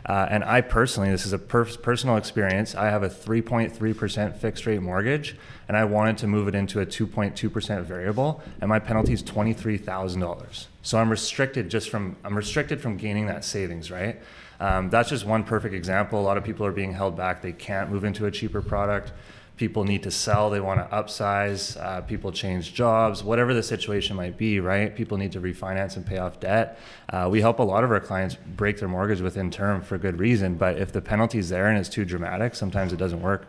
Uh, 0.05 0.27
and 0.29 0.43
I 0.43 0.61
personally, 0.61 1.09
this 1.09 1.25
is 1.25 1.33
a 1.33 1.39
per- 1.39 1.65
personal 1.65 2.17
experience. 2.17 2.75
I 2.75 2.85
have 2.85 3.01
a 3.01 3.09
3.3% 3.09 4.37
fixed 4.37 4.65
rate 4.67 4.81
mortgage, 4.81 5.35
and 5.67 5.75
I 5.75 5.85
wanted 5.85 6.19
to 6.19 6.27
move 6.27 6.47
it 6.47 6.53
into 6.53 6.79
a 6.79 6.85
2.2% 6.85 7.83
variable, 7.83 8.43
and 8.61 8.69
my 8.69 8.77
penalty 8.77 9.13
is 9.13 9.23
$23,000. 9.23 10.67
So 10.83 10.99
I'm 10.99 11.09
restricted 11.09 11.69
just 11.69 11.89
from 11.89 12.15
I'm 12.23 12.37
restricted 12.37 12.79
from 12.79 12.97
gaining 12.97 13.25
that 13.25 13.43
savings, 13.43 13.89
right? 13.89 14.21
Um, 14.59 14.91
that's 14.91 15.09
just 15.09 15.25
one 15.25 15.43
perfect 15.43 15.73
example. 15.73 16.19
A 16.19 16.21
lot 16.21 16.37
of 16.37 16.43
people 16.43 16.65
are 16.65 16.71
being 16.71 16.93
held 16.93 17.17
back; 17.17 17.41
they 17.41 17.51
can't 17.51 17.89
move 17.89 18.03
into 18.03 18.27
a 18.27 18.31
cheaper 18.31 18.61
product 18.61 19.11
people 19.57 19.85
need 19.85 20.03
to 20.03 20.11
sell, 20.11 20.49
they 20.49 20.59
want 20.59 20.79
to 20.79 20.95
upsize, 20.95 21.81
uh, 21.81 22.01
people 22.01 22.31
change 22.31 22.73
jobs, 22.73 23.23
whatever 23.23 23.53
the 23.53 23.63
situation 23.63 24.15
might 24.15 24.37
be, 24.37 24.59
right? 24.59 24.95
People 24.95 25.17
need 25.17 25.31
to 25.31 25.39
refinance 25.39 25.95
and 25.95 26.05
pay 26.05 26.17
off 26.17 26.39
debt. 26.39 26.79
Uh, 27.09 27.27
we 27.31 27.41
help 27.41 27.59
a 27.59 27.63
lot 27.63 27.83
of 27.83 27.91
our 27.91 27.99
clients 27.99 28.35
break 28.35 28.79
their 28.79 28.89
mortgage 28.89 29.21
within 29.21 29.49
term 29.49 29.81
for 29.81 29.97
good 29.97 30.19
reason, 30.19 30.55
but 30.55 30.77
if 30.77 30.91
the 30.91 31.01
penalty's 31.01 31.49
there 31.49 31.67
and 31.67 31.77
it's 31.77 31.89
too 31.89 32.03
dramatic, 32.03 32.53
sometimes 32.55 32.91
it 32.91 32.97
doesn't 32.97 33.21
work. 33.21 33.47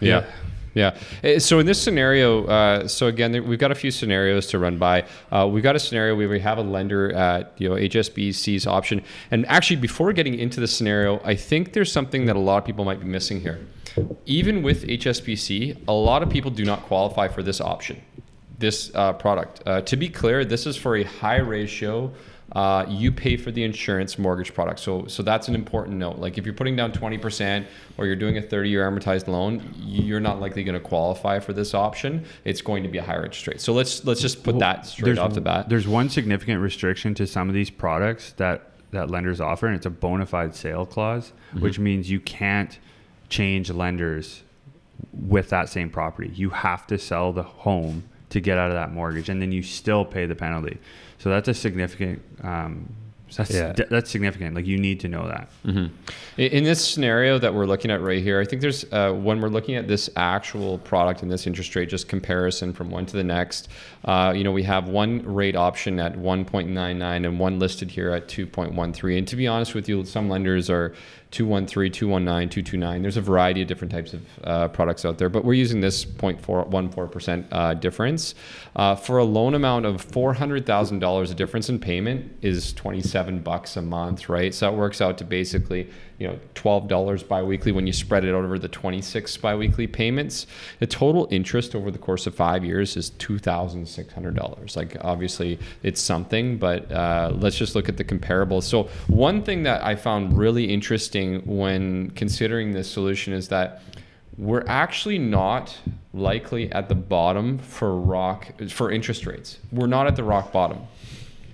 Yeah. 0.00 0.24
Yeah. 0.74 0.96
Eh, 1.22 1.38
so 1.38 1.58
in 1.58 1.66
this 1.66 1.80
scenario, 1.80 2.46
uh, 2.46 2.88
so 2.88 3.06
again, 3.06 3.46
we've 3.46 3.58
got 3.58 3.70
a 3.70 3.74
few 3.74 3.90
scenarios 3.90 4.46
to 4.48 4.58
run 4.58 4.78
by. 4.78 5.04
Uh, 5.30 5.46
we've 5.50 5.62
got 5.62 5.76
a 5.76 5.78
scenario 5.78 6.16
where 6.16 6.28
we 6.28 6.40
have 6.40 6.56
a 6.56 6.62
lender 6.62 7.12
at 7.12 7.52
you 7.58 7.68
know 7.68 7.74
HSBC's 7.74 8.66
option, 8.66 9.02
and 9.30 9.44
actually, 9.48 9.76
before 9.76 10.14
getting 10.14 10.34
into 10.34 10.60
the 10.60 10.66
scenario, 10.66 11.20
I 11.24 11.34
think 11.34 11.74
there's 11.74 11.92
something 11.92 12.24
that 12.24 12.36
a 12.36 12.38
lot 12.38 12.56
of 12.56 12.64
people 12.64 12.86
might 12.86 13.00
be 13.00 13.06
missing 13.06 13.42
here 13.42 13.60
even 14.26 14.62
with 14.62 14.84
HSBC, 14.84 15.88
a 15.88 15.92
lot 15.92 16.22
of 16.22 16.30
people 16.30 16.50
do 16.50 16.64
not 16.64 16.82
qualify 16.82 17.28
for 17.28 17.42
this 17.42 17.60
option, 17.60 18.00
this 18.58 18.90
uh, 18.94 19.12
product. 19.14 19.62
Uh, 19.66 19.80
to 19.82 19.96
be 19.96 20.08
clear, 20.08 20.44
this 20.44 20.66
is 20.66 20.76
for 20.76 20.96
a 20.96 21.04
high 21.04 21.38
ratio. 21.38 22.12
Uh, 22.52 22.84
you 22.86 23.10
pay 23.10 23.34
for 23.34 23.50
the 23.50 23.64
insurance 23.64 24.18
mortgage 24.18 24.52
product. 24.52 24.78
So, 24.78 25.06
so 25.06 25.22
that's 25.22 25.48
an 25.48 25.54
important 25.54 25.96
note. 25.96 26.18
Like 26.18 26.36
if 26.36 26.44
you're 26.44 26.54
putting 26.54 26.76
down 26.76 26.92
20% 26.92 27.64
or 27.96 28.04
you're 28.04 28.16
doing 28.16 28.36
a 28.36 28.42
30 28.42 28.68
year 28.68 28.90
amortized 28.90 29.26
loan, 29.26 29.74
you're 29.78 30.20
not 30.20 30.38
likely 30.38 30.62
going 30.62 30.74
to 30.74 30.80
qualify 30.80 31.38
for 31.38 31.54
this 31.54 31.72
option. 31.72 32.26
It's 32.44 32.60
going 32.60 32.82
to 32.82 32.90
be 32.90 32.98
a 32.98 33.02
higher 33.02 33.24
interest 33.24 33.46
rate. 33.46 33.60
So 33.62 33.72
let's, 33.72 34.04
let's 34.04 34.20
just 34.20 34.42
put 34.42 34.56
well, 34.56 34.60
that 34.60 34.84
straight 34.84 35.16
off 35.16 35.32
the 35.32 35.40
bat. 35.40 35.70
There's 35.70 35.88
one 35.88 36.10
significant 36.10 36.60
restriction 36.60 37.14
to 37.14 37.26
some 37.26 37.48
of 37.48 37.54
these 37.54 37.70
products 37.70 38.32
that, 38.32 38.72
that 38.90 39.10
lenders 39.10 39.40
offer, 39.40 39.66
and 39.66 39.74
it's 39.74 39.86
a 39.86 39.90
bona 39.90 40.26
fide 40.26 40.54
sale 40.54 40.84
clause, 40.84 41.32
mm-hmm. 41.52 41.60
which 41.60 41.78
means 41.78 42.10
you 42.10 42.20
can't 42.20 42.78
change 43.32 43.70
lenders 43.70 44.42
with 45.12 45.48
that 45.48 45.68
same 45.68 45.88
property. 45.88 46.30
You 46.34 46.50
have 46.50 46.86
to 46.88 46.98
sell 46.98 47.32
the 47.32 47.42
home 47.42 48.04
to 48.28 48.40
get 48.40 48.58
out 48.58 48.68
of 48.68 48.74
that 48.74 48.92
mortgage, 48.92 49.28
and 49.28 49.40
then 49.40 49.50
you 49.50 49.62
still 49.62 50.04
pay 50.04 50.26
the 50.26 50.34
penalty. 50.34 50.78
So 51.18 51.30
that's 51.30 51.48
a 51.48 51.54
significant. 51.54 52.22
Um, 52.42 52.94
that's 53.36 53.50
yeah. 53.50 53.72
that's 53.72 54.10
significant. 54.10 54.54
Like 54.54 54.66
you 54.66 54.76
need 54.76 55.00
to 55.00 55.08
know 55.08 55.26
that. 55.26 55.48
Mm-hmm. 55.64 56.40
In 56.40 56.64
this 56.64 56.86
scenario 56.86 57.38
that 57.38 57.54
we're 57.54 57.64
looking 57.64 57.90
at 57.90 58.02
right 58.02 58.22
here, 58.22 58.38
I 58.38 58.44
think 58.44 58.60
there's 58.60 58.84
uh, 58.92 59.12
when 59.12 59.40
we're 59.40 59.48
looking 59.48 59.76
at 59.76 59.88
this 59.88 60.10
actual 60.16 60.78
product 60.78 61.22
and 61.22 61.30
this 61.30 61.46
interest 61.46 61.74
rate, 61.74 61.88
just 61.88 62.08
comparison 62.08 62.74
from 62.74 62.90
one 62.90 63.06
to 63.06 63.16
the 63.16 63.24
next. 63.24 63.68
Uh, 64.04 64.32
you 64.34 64.42
know, 64.42 64.52
we 64.52 64.64
have 64.64 64.88
one 64.88 65.22
rate 65.24 65.54
option 65.54 66.00
at 66.00 66.14
1.99 66.14 67.26
and 67.26 67.38
one 67.38 67.58
listed 67.58 67.90
here 67.90 68.10
at 68.10 68.28
2.13. 68.28 69.18
And 69.18 69.28
to 69.28 69.36
be 69.36 69.46
honest 69.46 69.74
with 69.74 69.88
you, 69.88 70.04
some 70.04 70.28
lenders 70.28 70.68
are 70.68 70.94
213, 71.30 71.90
219, 71.92 72.48
229. 72.48 73.02
There's 73.02 73.16
a 73.16 73.20
variety 73.20 73.62
of 73.62 73.68
different 73.68 73.90
types 73.90 74.12
of 74.12 74.22
uh, 74.44 74.68
products 74.68 75.04
out 75.04 75.18
there, 75.18 75.28
but 75.28 75.44
we're 75.44 75.54
using 75.54 75.80
this 75.80 76.04
0.14% 76.04 77.46
uh, 77.50 77.74
difference. 77.74 78.34
Uh, 78.76 78.94
for 78.94 79.18
a 79.18 79.24
loan 79.24 79.54
amount 79.54 79.86
of 79.86 80.06
$400,000, 80.06 81.30
a 81.30 81.34
difference 81.34 81.68
in 81.68 81.78
payment 81.78 82.36
is 82.42 82.72
27 82.74 83.40
bucks 83.40 83.76
a 83.76 83.82
month, 83.82 84.28
right? 84.28 84.52
So 84.52 84.70
that 84.70 84.76
works 84.76 85.00
out 85.00 85.16
to 85.18 85.24
basically 85.24 85.88
you 86.22 86.28
know 86.28 86.38
$12 86.54 87.26
biweekly 87.26 87.72
when 87.72 87.84
you 87.84 87.92
spread 87.92 88.24
it 88.24 88.32
out 88.32 88.44
over 88.44 88.56
the 88.56 88.68
26 88.68 89.36
biweekly 89.38 89.88
payments 89.88 90.46
the 90.78 90.86
total 90.86 91.26
interest 91.32 91.74
over 91.74 91.90
the 91.90 91.98
course 91.98 92.28
of 92.28 92.34
five 92.34 92.64
years 92.64 92.96
is 92.96 93.10
$2600 93.18 94.76
like 94.76 94.96
obviously 95.00 95.58
it's 95.82 96.00
something 96.00 96.58
but 96.58 96.90
uh, 96.92 97.32
let's 97.34 97.56
just 97.56 97.74
look 97.74 97.88
at 97.88 97.96
the 97.96 98.04
comparables. 98.04 98.62
So 98.62 98.84
one 99.08 99.42
thing 99.42 99.64
that 99.64 99.84
i 99.84 99.96
found 99.96 100.38
really 100.38 100.64
interesting 100.64 101.40
when 101.44 102.10
considering 102.10 102.70
this 102.70 102.88
solution 102.88 103.32
is 103.32 103.48
that 103.48 103.82
we're 104.38 104.64
actually 104.68 105.18
not 105.18 105.76
likely 106.14 106.70
at 106.70 106.88
the 106.88 106.94
bottom 106.94 107.58
for 107.58 108.00
rock 108.00 108.48
for 108.68 108.92
interest 108.92 109.26
rates. 109.26 109.58
We're 109.72 109.88
not 109.88 110.06
at 110.06 110.14
the 110.14 110.24
rock 110.24 110.52
bottom 110.52 110.86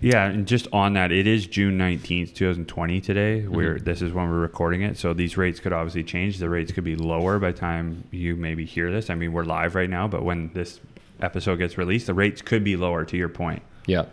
yeah, 0.01 0.27
and 0.27 0.47
just 0.47 0.69
on 0.73 0.93
that, 0.95 1.11
it 1.13 1.27
is 1.27 1.47
June 1.47 1.79
19th, 1.79 2.35
2020 2.35 3.01
today, 3.01 3.41
mm-hmm. 3.41 3.55
where 3.55 3.79
this 3.79 4.03
is 4.03 4.13
when 4.13 4.29
we're 4.31 4.39
recording 4.39 4.83
it. 4.83 4.97
So 4.97 5.13
these 5.15 5.37
rates 5.37 5.61
could 5.61 5.73
obviously 5.73 6.05
change. 6.05 6.39
The 6.39 6.49
rates 6.49 6.73
could 6.73 6.85
be 6.85 6.97
lower 6.97 7.39
by 7.39 7.53
the 7.53 7.59
time 7.59 8.05
you 8.11 8.37
maybe 8.37 8.65
hear 8.65 8.93
this. 8.93 9.11
I 9.11 9.15
mean, 9.15 9.33
we're 9.33 9.45
live 9.45 9.75
right 9.75 9.91
now, 9.91 10.07
but 10.07 10.25
when 10.25 10.51
this 10.55 10.81
episode 11.21 11.57
gets 11.57 11.77
released, 11.77 12.07
the 12.07 12.15
rates 12.15 12.43
could 12.43 12.65
be 12.65 12.77
lower 12.77 13.05
to 13.05 13.17
your 13.17 13.29
point. 13.29 13.63
Yeah. 13.87 14.07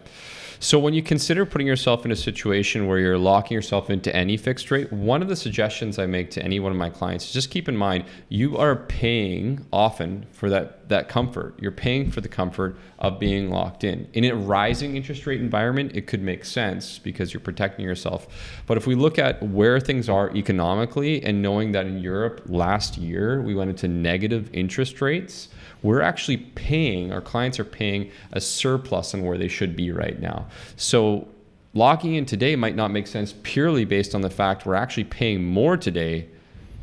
So 0.60 0.80
when 0.80 0.94
you 0.94 1.04
consider 1.04 1.46
putting 1.46 1.68
yourself 1.68 2.06
in 2.06 2.12
a 2.12 2.16
situation 2.16 2.88
where 2.88 2.98
you're 2.98 3.18
locking 3.18 3.54
yourself 3.54 3.90
into 3.90 4.16
any 4.16 4.38
fixed 4.38 4.72
rate, 4.72 4.92
one 4.92 5.22
of 5.22 5.28
the 5.28 5.36
suggestions 5.36 6.00
I 6.00 6.06
make 6.06 6.32
to 6.32 6.44
any 6.44 6.60
one 6.60 6.72
of 6.72 6.78
my 6.78 6.90
clients 6.90 7.26
is 7.26 7.34
just 7.34 7.52
keep 7.52 7.68
in 7.68 7.76
mind 7.76 8.06
you 8.30 8.58
are 8.58 8.76
paying 8.76 9.66
often 9.72 10.26
for 10.32 10.50
that 10.88 11.10
comfort. 11.10 11.56
You're 11.60 11.72
paying 11.72 12.12
for 12.12 12.22
the 12.22 12.30
comfort 12.30 12.78
of 13.00 13.20
being 13.20 13.50
locked 13.50 13.84
in. 13.84 14.08
In 14.14 14.26
a 14.26 14.36
rising 14.36 14.96
interest 14.96 15.26
rate 15.26 15.42
environment, 15.42 15.92
it 15.96 16.08
could 16.08 16.22
make 16.22 16.46
sense 16.46 17.00
because 17.00 17.34
you're 17.34 17.42
protecting 17.42 17.86
yourself. 17.86 18.28
But 18.68 18.78
if 18.78 18.88
we 18.88 18.96
look 18.96 19.18
at 19.18 19.42
where 19.42 19.80
things 19.80 20.10
are 20.10 20.36
economically 20.36 21.24
and 21.24 21.42
knowing 21.42 21.72
that 21.74 21.86
in 21.86 22.00
Europe 22.00 22.42
last 22.46 22.98
year 22.98 23.42
we 23.42 23.56
went 23.56 23.70
into 23.70 23.88
negative 23.88 24.50
interest 24.54 25.02
rates, 25.02 25.50
we're 25.82 26.02
actually 26.02 26.38
paying, 26.38 27.12
our 27.12 27.22
clients 27.22 27.60
are 27.60 27.66
paying 27.66 28.12
a 28.32 28.42
surplus 28.42 29.14
on 29.14 29.24
where 29.24 29.38
they 29.38 29.48
should 29.48 29.76
be 29.76 29.92
right 29.92 30.20
now. 30.20 30.48
So 30.76 31.28
locking 31.74 32.16
in 32.16 32.26
today 32.26 32.56
might 32.56 32.76
not 32.76 32.92
make 32.92 33.08
sense 33.08 33.36
purely 33.44 33.86
based 33.86 34.16
on 34.16 34.22
the 34.22 34.30
fact 34.30 34.66
we're 34.66 34.76
actually 34.76 35.04
paying 35.04 35.44
more 35.44 35.78
today 35.78 36.28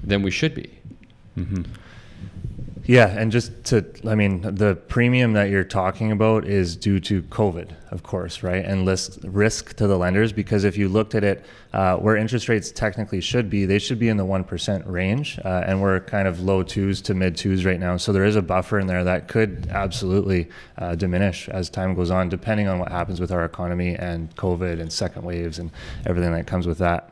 than 0.05 0.23
we 0.23 0.31
should 0.31 0.55
be. 0.55 0.71
Mm-hmm. 1.37 1.63
Yeah, 2.85 3.07
and 3.07 3.31
just 3.31 3.65
to, 3.67 3.85
I 4.09 4.17
mean, 4.17 4.41
the 4.41 4.75
premium 4.75 5.35
that 5.35 5.51
you're 5.51 5.63
talking 5.63 6.11
about 6.11 6.45
is 6.45 6.75
due 6.75 6.99
to 7.01 7.23
COVID, 7.23 7.71
of 7.93 8.03
course, 8.03 8.43
right? 8.43 8.65
And 8.65 8.85
list 8.85 9.21
risk 9.23 9.77
to 9.77 9.87
the 9.87 9.97
lenders 9.97 10.33
because 10.33 10.65
if 10.65 10.77
you 10.77 10.89
looked 10.89 11.15
at 11.15 11.23
it 11.23 11.45
uh, 11.73 11.97
where 11.97 12.17
interest 12.17 12.49
rates 12.49 12.73
technically 12.73 13.21
should 13.21 13.49
be, 13.49 13.67
they 13.67 13.79
should 13.79 14.01
be 14.01 14.09
in 14.09 14.17
the 14.17 14.25
1% 14.25 14.83
range. 14.91 15.39
Uh, 15.45 15.63
and 15.65 15.81
we're 15.81 16.01
kind 16.01 16.27
of 16.27 16.41
low 16.41 16.65
twos 16.65 17.01
to 17.03 17.15
mid 17.15 17.37
twos 17.37 17.65
right 17.65 17.79
now. 17.79 17.97
So 17.97 18.13
there 18.13 18.25
is 18.25 18.35
a 18.35 18.43
buffer 18.43 18.81
in 18.81 18.89
there 18.89 19.05
that 19.05 19.29
could 19.29 19.69
absolutely 19.71 20.49
uh, 20.77 20.97
diminish 20.97 21.49
as 21.49 21.71
time 21.71 21.95
goes 21.95 22.11
on, 22.11 22.29
depending 22.29 22.67
on 22.67 22.81
what 22.81 22.91
happens 22.91 23.21
with 23.21 23.31
our 23.31 23.45
economy 23.45 23.95
and 23.95 24.35
COVID 24.35 24.81
and 24.81 24.93
second 24.93 25.23
waves 25.23 25.61
and 25.61 25.71
everything 26.05 26.33
that 26.33 26.49
comes 26.49 26.67
with 26.67 26.79
that. 26.79 27.12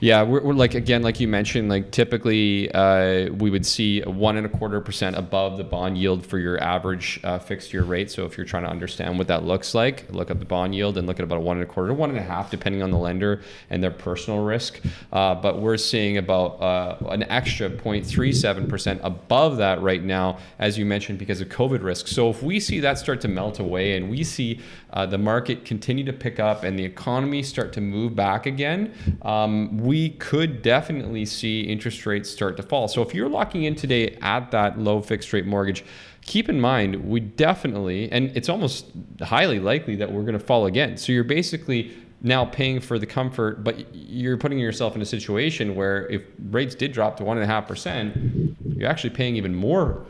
Yeah, 0.00 0.22
we're, 0.22 0.42
we're, 0.42 0.54
like 0.54 0.74
again, 0.74 1.02
like 1.02 1.20
you 1.20 1.28
mentioned, 1.28 1.68
like 1.68 1.90
typically 1.90 2.70
uh, 2.72 3.32
we 3.32 3.50
would 3.50 3.66
see 3.66 4.00
one 4.02 4.36
and 4.36 4.46
a 4.46 4.48
quarter 4.48 4.80
percent 4.80 5.16
above 5.16 5.56
the 5.56 5.64
bond 5.64 5.98
yield 5.98 6.24
for 6.24 6.38
your 6.38 6.62
average 6.62 7.20
uh, 7.24 7.38
fixed 7.38 7.72
year 7.72 7.82
rate. 7.82 8.10
So 8.10 8.24
if 8.24 8.36
you're 8.36 8.46
trying 8.46 8.64
to 8.64 8.70
understand 8.70 9.18
what 9.18 9.28
that 9.28 9.44
looks 9.44 9.74
like, 9.74 10.10
look 10.10 10.30
at 10.30 10.38
the 10.38 10.44
bond 10.44 10.74
yield 10.74 10.98
and 10.98 11.06
look 11.06 11.18
at 11.18 11.24
about 11.24 11.38
a 11.38 11.40
one 11.40 11.56
and 11.56 11.68
a 11.68 11.72
quarter, 11.72 11.92
one 11.92 12.10
and 12.10 12.18
a 12.18 12.22
half, 12.22 12.50
depending 12.50 12.82
on 12.82 12.90
the 12.90 12.98
lender 12.98 13.42
and 13.70 13.82
their 13.82 13.90
personal 13.90 14.44
risk. 14.44 14.80
Uh, 15.12 15.34
but 15.34 15.60
we're 15.60 15.76
seeing 15.76 16.18
about 16.18 16.60
uh, 16.60 16.96
an 17.08 17.22
extra 17.24 17.70
0.37 17.70 18.68
percent 18.68 19.00
above 19.02 19.56
that 19.56 19.80
right 19.82 20.02
now, 20.02 20.38
as 20.58 20.78
you 20.78 20.84
mentioned, 20.84 21.18
because 21.18 21.40
of 21.40 21.48
COVID 21.48 21.82
risk. 21.82 22.06
So 22.06 22.30
if 22.30 22.42
we 22.42 22.60
see 22.60 22.80
that 22.80 22.98
start 22.98 23.20
to 23.22 23.28
melt 23.28 23.58
away 23.58 23.96
and 23.96 24.10
we 24.10 24.24
see 24.24 24.60
uh, 24.92 25.04
the 25.06 25.18
market 25.18 25.64
continue 25.64 26.04
to 26.04 26.12
pick 26.12 26.38
up 26.38 26.62
and 26.62 26.78
the 26.78 26.84
economy 26.84 27.42
start 27.42 27.72
to 27.72 27.80
move 27.80 28.14
back 28.14 28.46
again. 28.46 28.94
Um, 29.22 29.63
Um, 29.64 29.78
we 29.78 30.10
could 30.10 30.62
definitely 30.62 31.24
see 31.24 31.62
interest 31.62 32.06
rates 32.06 32.30
start 32.30 32.56
to 32.56 32.62
fall. 32.62 32.88
So 32.88 33.02
if 33.02 33.14
you're 33.14 33.28
locking 33.28 33.64
in 33.64 33.74
today 33.74 34.16
at 34.22 34.50
that 34.50 34.78
low 34.78 35.00
fixed 35.00 35.32
rate 35.32 35.46
mortgage, 35.46 35.84
keep 36.22 36.48
in 36.48 36.60
mind 36.60 37.08
we 37.08 37.20
definitely, 37.20 38.10
and 38.12 38.36
it's 38.36 38.48
almost 38.48 38.86
highly 39.20 39.60
likely 39.60 39.96
that 39.96 40.10
we're 40.10 40.22
going 40.22 40.38
to 40.38 40.44
fall 40.44 40.66
again. 40.66 40.96
So 40.96 41.12
you're 41.12 41.24
basically 41.24 41.92
now 42.22 42.46
paying 42.46 42.80
for 42.80 42.98
the 42.98 43.06
comfort, 43.06 43.62
but 43.62 43.94
you're 43.94 44.38
putting 44.38 44.58
yourself 44.58 44.96
in 44.96 45.02
a 45.02 45.06
situation 45.06 45.74
where 45.74 46.08
if 46.08 46.22
rates 46.50 46.74
did 46.74 46.92
drop 46.92 47.16
to 47.18 47.24
one 47.24 47.36
and 47.36 47.44
a 47.44 47.46
half 47.46 47.68
percent, 47.68 48.56
you're 48.64 48.88
actually 48.88 49.10
paying 49.10 49.36
even 49.36 49.54
more 49.54 50.06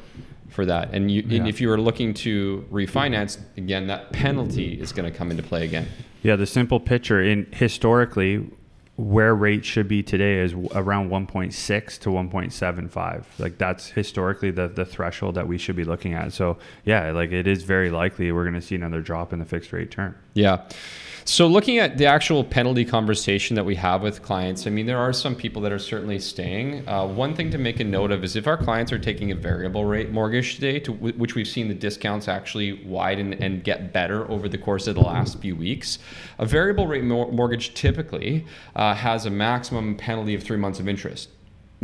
for 0.48 0.64
that. 0.64 0.90
And, 0.92 1.10
you, 1.10 1.24
yeah. 1.26 1.38
and 1.38 1.48
if 1.48 1.60
you 1.60 1.70
are 1.72 1.80
looking 1.80 2.14
to 2.14 2.64
refinance, 2.70 3.38
again, 3.56 3.88
that 3.88 4.12
penalty 4.12 4.80
is 4.80 4.92
going 4.92 5.10
to 5.10 5.16
come 5.16 5.32
into 5.32 5.42
play 5.42 5.64
again. 5.64 5.88
Yeah, 6.22 6.36
the 6.36 6.46
simple 6.46 6.78
picture 6.78 7.20
in 7.20 7.48
historically 7.52 8.48
where 8.96 9.34
rates 9.34 9.66
should 9.66 9.88
be 9.88 10.02
today 10.02 10.38
is 10.38 10.52
around 10.74 11.10
1.6 11.10 11.98
to 11.98 12.08
1.75 12.10 13.24
like 13.38 13.58
that's 13.58 13.88
historically 13.88 14.52
the, 14.52 14.68
the 14.68 14.84
threshold 14.84 15.34
that 15.34 15.48
we 15.48 15.58
should 15.58 15.74
be 15.74 15.84
looking 15.84 16.14
at. 16.14 16.32
So 16.32 16.58
yeah 16.84 17.10
like 17.10 17.32
it 17.32 17.46
is 17.46 17.64
very 17.64 17.90
likely 17.90 18.30
we're 18.30 18.44
going 18.44 18.54
to 18.54 18.62
see 18.62 18.76
another 18.76 19.00
drop 19.00 19.32
in 19.32 19.40
the 19.40 19.44
fixed 19.44 19.72
rate 19.72 19.90
term. 19.90 20.14
Yeah. 20.34 20.66
So, 21.26 21.46
looking 21.46 21.78
at 21.78 21.96
the 21.96 22.04
actual 22.04 22.44
penalty 22.44 22.84
conversation 22.84 23.56
that 23.56 23.64
we 23.64 23.76
have 23.76 24.02
with 24.02 24.20
clients, 24.20 24.66
I 24.66 24.70
mean, 24.70 24.84
there 24.84 24.98
are 24.98 25.14
some 25.14 25.34
people 25.34 25.62
that 25.62 25.72
are 25.72 25.78
certainly 25.78 26.18
staying. 26.18 26.86
Uh, 26.86 27.06
one 27.06 27.34
thing 27.34 27.50
to 27.52 27.56
make 27.56 27.80
a 27.80 27.84
note 27.84 28.10
of 28.10 28.22
is 28.24 28.36
if 28.36 28.46
our 28.46 28.58
clients 28.58 28.92
are 28.92 28.98
taking 28.98 29.30
a 29.30 29.34
variable 29.34 29.86
rate 29.86 30.10
mortgage 30.10 30.56
today, 30.56 30.78
to 30.80 30.92
which 30.92 31.34
we've 31.34 31.48
seen 31.48 31.68
the 31.68 31.74
discounts 31.74 32.28
actually 32.28 32.84
widen 32.84 33.32
and 33.42 33.64
get 33.64 33.90
better 33.90 34.30
over 34.30 34.50
the 34.50 34.58
course 34.58 34.86
of 34.86 34.96
the 34.96 35.00
last 35.00 35.38
few 35.38 35.56
weeks, 35.56 35.98
a 36.38 36.44
variable 36.44 36.86
rate 36.86 37.04
mor- 37.04 37.32
mortgage 37.32 37.72
typically 37.72 38.44
uh, 38.76 38.83
has 38.92 39.24
a 39.24 39.30
maximum 39.30 39.96
penalty 39.96 40.34
of 40.34 40.42
three 40.42 40.58
months 40.58 40.80
of 40.80 40.88
interest. 40.88 41.28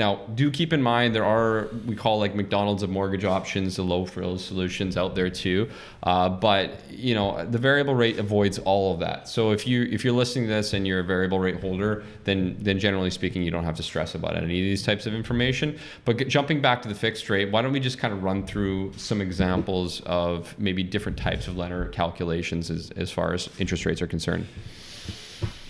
Now, 0.00 0.25
do 0.35 0.50
keep 0.50 0.73
in 0.73 0.80
mind 0.80 1.14
there 1.14 1.26
are 1.26 1.69
we 1.85 1.95
call 1.95 2.19
like 2.21 2.35
McDonald's 2.35 2.83
of 2.83 2.88
mortgage 2.88 3.26
options, 3.26 3.76
the 3.76 3.83
low 3.83 4.07
frills 4.07 4.42
solutions 4.42 4.97
out 4.97 5.14
there 5.14 5.28
too. 5.28 5.69
Uh, 6.04 6.28
but 6.28 6.88
you 6.90 7.14
know 7.14 7.45
the 7.45 7.59
variable 7.59 7.95
rate 7.95 8.19
avoids 8.19 8.59
all 8.61 8.95
of 8.95 9.00
that. 9.00 9.28
So 9.28 9.50
if 9.50 9.66
you 9.66 9.83
if 9.83 10.02
you're 10.02 10.14
listening 10.14 10.47
to 10.47 10.54
this 10.54 10.73
and 10.73 10.87
you're 10.87 11.00
a 11.00 11.04
variable 11.04 11.38
rate 11.38 11.61
holder, 11.61 12.02
then 12.25 12.57
then 12.61 12.78
generally 12.78 13.11
speaking 13.11 13.42
you 13.42 13.50
don't 13.50 13.64
have 13.64 13.76
to 13.76 13.83
stress 13.83 14.14
about 14.14 14.37
any 14.37 14.45
of 14.45 14.49
these 14.64 14.83
types 14.83 15.04
of 15.04 15.12
information. 15.12 15.78
But 16.07 16.28
jumping 16.28 16.62
back 16.62 16.80
to 16.80 16.88
the 16.88 16.95
fixed 16.95 17.28
rate, 17.28 17.50
why 17.50 17.61
don't 17.61 17.73
we 17.73 17.80
just 17.80 17.99
kind 17.99 18.14
of 18.14 18.23
run 18.23 18.47
through 18.47 18.95
some 18.97 19.21
examples 19.21 20.00
of 20.07 20.59
maybe 20.59 20.83
different 20.83 21.19
types 21.19 21.47
of 21.47 21.59
lender 21.59 21.87
calculations 21.88 22.71
as 22.71 22.90
as 22.92 23.11
far 23.11 23.35
as 23.35 23.50
interest 23.59 23.85
rates 23.85 24.00
are 24.00 24.07
concerned. 24.07 24.47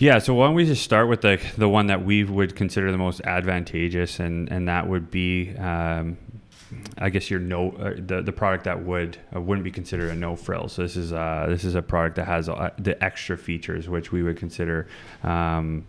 Yeah, 0.01 0.17
so 0.17 0.33
why 0.33 0.47
don't 0.47 0.55
we 0.55 0.65
just 0.65 0.81
start 0.83 1.07
with 1.07 1.21
the 1.21 1.39
the 1.59 1.69
one 1.69 1.85
that 1.87 2.03
we 2.03 2.23
would 2.23 2.55
consider 2.55 2.91
the 2.91 2.97
most 2.97 3.21
advantageous, 3.21 4.19
and 4.19 4.51
and 4.51 4.67
that 4.67 4.87
would 4.87 5.11
be, 5.11 5.55
um, 5.57 6.17
I 6.97 7.11
guess 7.11 7.29
your 7.29 7.39
no 7.39 7.69
uh, 7.73 7.93
the 7.97 8.23
the 8.23 8.31
product 8.31 8.63
that 8.63 8.83
would 8.83 9.19
uh, 9.35 9.39
wouldn't 9.39 9.63
be 9.63 9.69
considered 9.69 10.09
a 10.09 10.15
no 10.15 10.35
frill. 10.35 10.69
So 10.69 10.81
this 10.81 10.97
is 10.97 11.13
uh, 11.13 11.45
this 11.49 11.63
is 11.63 11.75
a 11.75 11.83
product 11.83 12.15
that 12.15 12.25
has 12.25 12.49
uh, 12.49 12.71
the 12.79 13.01
extra 13.03 13.37
features 13.37 13.87
which 13.87 14.11
we 14.11 14.23
would 14.23 14.37
consider. 14.37 14.87
Um, 15.21 15.85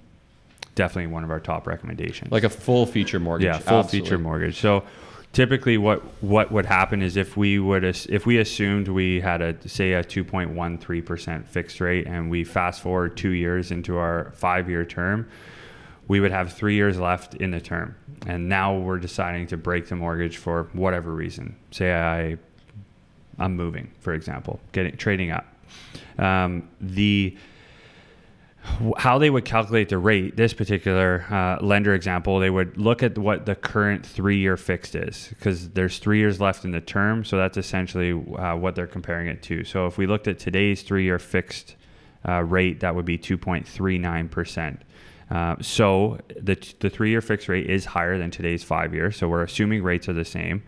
definitely 0.75 1.11
one 1.11 1.25
of 1.25 1.31
our 1.31 1.41
top 1.41 1.67
recommendations. 1.67 2.31
Like 2.31 2.45
a 2.45 2.51
full 2.51 2.85
feature 2.85 3.19
mortgage. 3.19 3.47
Yeah, 3.47 3.57
full 3.57 3.79
Absolutely. 3.79 4.11
feature 4.11 4.19
mortgage. 4.19 4.61
So 4.61 4.85
typically 5.33 5.79
what 5.79 6.01
what 6.23 6.53
would 6.53 6.67
happen 6.67 7.03
is 7.03 7.17
if 7.17 7.37
we 7.37 7.59
would 7.59 7.85
if 7.85 8.27
we 8.27 8.39
assumed 8.39 8.89
we 8.89 9.21
had 9.21 9.41
a 9.41 9.69
say 9.69 9.95
a 9.95 10.05
2.13% 10.05 11.47
fixed 11.47 11.81
rate 11.81 12.07
and 12.07 12.31
we 12.31 12.45
fast 12.45 12.81
forward 12.81 13.17
2 13.17 13.31
years 13.31 13.71
into 13.71 13.97
our 13.97 14.31
5 14.35 14.69
year 14.69 14.85
term 14.85 15.29
we 16.09 16.21
would 16.21 16.33
have 16.33 16.53
3 16.53 16.75
years 16.75 16.99
left 16.99 17.37
in 17.37 17.53
the 17.53 17.61
term. 17.61 17.95
And 18.27 18.49
now 18.49 18.77
we're 18.77 18.99
deciding 18.99 19.47
to 19.47 19.57
break 19.57 19.89
the 19.89 19.97
mortgage 19.97 20.37
for 20.37 20.65
whatever 20.73 21.13
reason. 21.15 21.57
Say 21.71 21.95
I 21.95 22.37
I'm 23.39 23.57
moving 23.57 23.91
for 24.01 24.13
example 24.13 24.61
getting 24.73 24.97
trading 24.97 25.31
up. 25.31 25.47
Um, 26.19 26.69
the 26.81 27.37
how 28.97 29.19
they 29.19 29.29
would 29.29 29.45
calculate 29.45 29.89
the 29.89 29.99
rate, 29.99 30.37
this 30.37 30.55
particular 30.55 31.25
uh, 31.31 31.65
lender 31.65 31.95
example, 31.95 32.39
they 32.39 32.51
would 32.51 32.77
look 32.77 33.03
at 33.03 33.19
what 33.19 33.45
the 33.45 33.57
current 33.57 34.07
three 34.07 34.39
year 34.39 34.57
fixed 34.57 34.95
is 34.95 35.29
because 35.31 35.71
there's 35.71 35.99
three 35.99 36.19
years 36.19 36.41
left 36.41 36.65
in 36.65 36.71
the 36.71 36.81
term. 36.81 37.25
So 37.25 37.37
that's 37.37 37.57
essentially 37.57 38.13
uh, 38.13 38.57
what 38.57 38.77
they're 38.77 38.87
comparing 38.87 39.27
it 39.27 39.43
to. 39.45 39.65
So 39.65 39.87
if 39.87 39.99
we 39.99 40.07
looked 40.07 40.29
at 40.29 40.39
today's 40.39 40.83
three 40.83 41.05
year 41.05 41.19
fixed 41.19 41.75
uh, 42.27 42.43
rate, 42.43 42.81
that 42.81 42.95
would 42.95 43.05
be 43.05 43.19
2.39%. 43.19 44.79
Uh, 45.31 45.57
so 45.61 46.19
the, 46.41 46.57
the 46.81 46.91
three 46.91 47.11
year 47.11 47.21
fixed 47.21 47.49
rate 47.49 47.69
is 47.69 47.85
higher 47.85 48.17
than 48.17 48.31
today's 48.31 48.63
five 48.63 48.95
year. 48.95 49.11
So 49.11 49.29
we're 49.29 49.43
assuming 49.43 49.83
rates 49.83 50.09
are 50.09 50.13
the 50.13 50.25
same. 50.25 50.63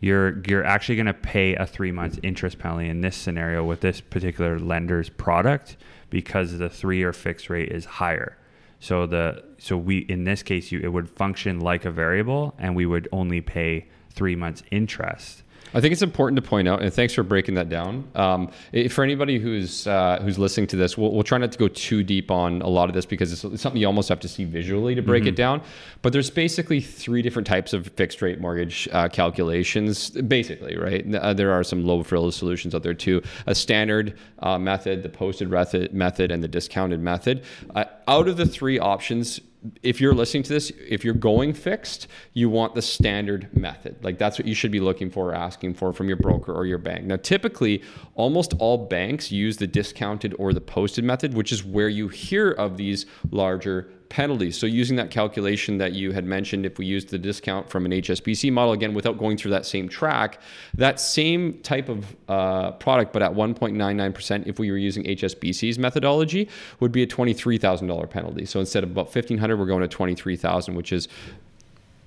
You're, 0.00 0.42
you're 0.46 0.64
actually 0.64 0.96
going 0.96 1.06
to 1.06 1.14
pay 1.14 1.54
a 1.54 1.66
three 1.66 1.92
month 1.92 2.18
interest 2.22 2.58
penalty 2.58 2.88
in 2.88 3.00
this 3.00 3.16
scenario 3.16 3.64
with 3.64 3.80
this 3.80 4.00
particular 4.00 4.58
lender's 4.58 5.08
product 5.08 5.76
because 6.10 6.58
the 6.58 6.68
three-year 6.68 7.12
fixed 7.12 7.48
rate 7.48 7.70
is 7.70 7.84
higher. 7.84 8.36
So 8.80 9.06
the 9.06 9.42
so 9.56 9.78
we 9.78 10.00
in 10.00 10.24
this 10.24 10.42
case 10.42 10.70
you 10.70 10.80
it 10.80 10.88
would 10.88 11.08
function 11.08 11.58
like 11.58 11.86
a 11.86 11.90
variable 11.90 12.54
and 12.58 12.76
we 12.76 12.84
would 12.84 13.08
only 13.12 13.40
pay 13.40 13.86
three 14.10 14.36
months 14.36 14.62
interest 14.70 15.42
I 15.74 15.80
think 15.80 15.90
it's 15.90 16.02
important 16.02 16.36
to 16.36 16.48
point 16.48 16.68
out, 16.68 16.82
and 16.82 16.92
thanks 16.92 17.12
for 17.14 17.24
breaking 17.24 17.54
that 17.56 17.68
down. 17.68 18.08
Um, 18.14 18.50
for 18.90 19.02
anybody 19.02 19.40
who's 19.40 19.88
uh, 19.88 20.20
who's 20.22 20.38
listening 20.38 20.68
to 20.68 20.76
this, 20.76 20.96
we'll, 20.96 21.10
we'll, 21.10 21.24
try 21.24 21.38
not 21.38 21.50
to 21.50 21.58
go 21.58 21.66
too 21.66 22.04
deep 22.04 22.30
on 22.30 22.62
a 22.62 22.68
lot 22.68 22.88
of 22.88 22.94
this 22.94 23.04
because 23.04 23.32
it's, 23.32 23.42
it's 23.42 23.62
something 23.62 23.80
you 23.80 23.86
almost 23.86 24.08
have 24.08 24.20
to 24.20 24.28
see 24.28 24.44
visually 24.44 24.94
to 24.94 25.02
break 25.02 25.22
mm-hmm. 25.22 25.30
it 25.30 25.36
down. 25.36 25.62
But 26.02 26.12
there's 26.12 26.30
basically 26.30 26.80
three 26.80 27.22
different 27.22 27.48
types 27.48 27.72
of 27.72 27.88
fixed 27.88 28.22
rate 28.22 28.40
mortgage 28.40 28.88
uh, 28.92 29.08
calculations. 29.08 30.10
Basically, 30.10 30.76
right? 30.76 31.12
Uh, 31.12 31.34
there 31.34 31.50
are 31.50 31.64
some 31.64 31.84
low 31.84 32.04
frills 32.04 32.36
solutions 32.36 32.72
out 32.74 32.84
there 32.84 32.94
too. 32.94 33.20
A 33.46 33.54
standard 33.54 34.16
uh, 34.38 34.58
method, 34.58 35.02
the 35.02 35.08
posted 35.08 35.50
method, 35.50 36.30
and 36.30 36.42
the 36.42 36.48
discounted 36.48 37.00
method. 37.00 37.42
Uh, 37.74 37.84
out 38.06 38.28
of 38.28 38.36
the 38.36 38.46
three 38.46 38.78
options 38.78 39.40
if 39.82 40.00
you're 40.00 40.14
listening 40.14 40.42
to 40.44 40.52
this, 40.52 40.70
if 40.88 41.04
you're 41.04 41.14
going 41.14 41.54
fixed, 41.54 42.06
you 42.32 42.50
want 42.50 42.74
the 42.74 42.82
standard 42.82 43.54
method. 43.56 43.96
Like 44.02 44.18
that's 44.18 44.38
what 44.38 44.46
you 44.46 44.54
should 44.54 44.70
be 44.70 44.80
looking 44.80 45.10
for 45.10 45.30
or 45.30 45.34
asking 45.34 45.74
for 45.74 45.92
from 45.92 46.08
your 46.08 46.16
broker 46.16 46.52
or 46.52 46.66
your 46.66 46.78
bank. 46.78 47.04
Now, 47.04 47.16
typically, 47.16 47.82
almost 48.14 48.54
all 48.58 48.86
banks 48.86 49.32
use 49.32 49.56
the 49.56 49.66
discounted 49.66 50.34
or 50.38 50.52
the 50.52 50.60
posted 50.60 51.04
method, 51.04 51.34
which 51.34 51.52
is 51.52 51.64
where 51.64 51.88
you 51.88 52.08
hear 52.08 52.50
of 52.50 52.76
these 52.76 53.06
larger 53.30 53.90
penalties. 54.14 54.56
So 54.56 54.66
using 54.66 54.94
that 54.98 55.10
calculation 55.10 55.78
that 55.78 55.92
you 55.92 56.12
had 56.12 56.24
mentioned, 56.24 56.64
if 56.64 56.78
we 56.78 56.86
use 56.86 57.04
the 57.04 57.18
discount 57.18 57.68
from 57.68 57.84
an 57.84 57.90
HSBC 57.90 58.52
model, 58.52 58.72
again, 58.72 58.94
without 58.94 59.18
going 59.18 59.36
through 59.36 59.50
that 59.50 59.66
same 59.66 59.88
track, 59.88 60.40
that 60.74 61.00
same 61.00 61.54
type 61.62 61.88
of 61.88 62.14
uh, 62.28 62.70
product, 62.72 63.12
but 63.12 63.22
at 63.22 63.32
1.99%, 63.32 64.46
if 64.46 64.60
we 64.60 64.70
were 64.70 64.76
using 64.76 65.02
HSBC's 65.02 65.80
methodology, 65.80 66.48
would 66.78 66.92
be 66.92 67.02
a 67.02 67.08
$23,000 67.08 68.08
penalty. 68.08 68.44
So 68.44 68.60
instead 68.60 68.84
of 68.84 68.92
about 68.92 69.06
1500 69.06 69.56
we're 69.58 69.66
going 69.66 69.82
to 69.82 69.88
23000 69.88 70.74
which 70.76 70.92
is 70.92 71.08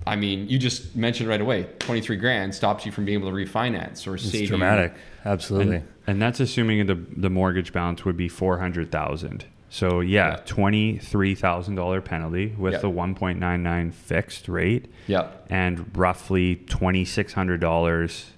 I 0.06 0.16
mean, 0.16 0.48
you 0.48 0.58
just 0.58 0.96
mentioned 0.96 1.28
right 1.28 1.40
away, 1.40 1.64
23 1.80 2.16
grand 2.16 2.54
stops 2.54 2.86
you 2.86 2.92
from 2.92 3.04
being 3.04 3.18
able 3.18 3.30
to 3.30 3.36
refinance 3.36 4.06
or 4.06 4.14
it's 4.14 4.24
save 4.24 4.48
dramatic. 4.48 4.94
Absolutely. 5.26 5.76
And, 5.76 5.88
and, 6.06 6.22
that's 6.22 6.40
assuming 6.40 6.86
the 6.86 6.94
the 6.94 7.28
mortgage 7.28 7.74
balance 7.74 8.06
would 8.06 8.16
be 8.16 8.28
400,000 8.28 9.44
So 9.70 10.00
yeah, 10.00 10.36
twenty 10.46 10.96
three 10.98 11.34
thousand 11.34 11.74
dollar 11.74 12.00
penalty 12.00 12.54
with 12.56 12.72
Yep. 12.74 12.82
the 12.82 12.90
one 12.90 13.14
point 13.14 13.38
nine 13.38 13.62
nine 13.62 13.90
fixed 13.90 14.48
rate, 14.48 14.86
Yep. 15.08 15.46
and 15.50 15.96
roughly 15.96 16.56
twenty 16.56 17.04
six 17.04 17.32
hundred 17.34 17.60
dollars 17.60 18.30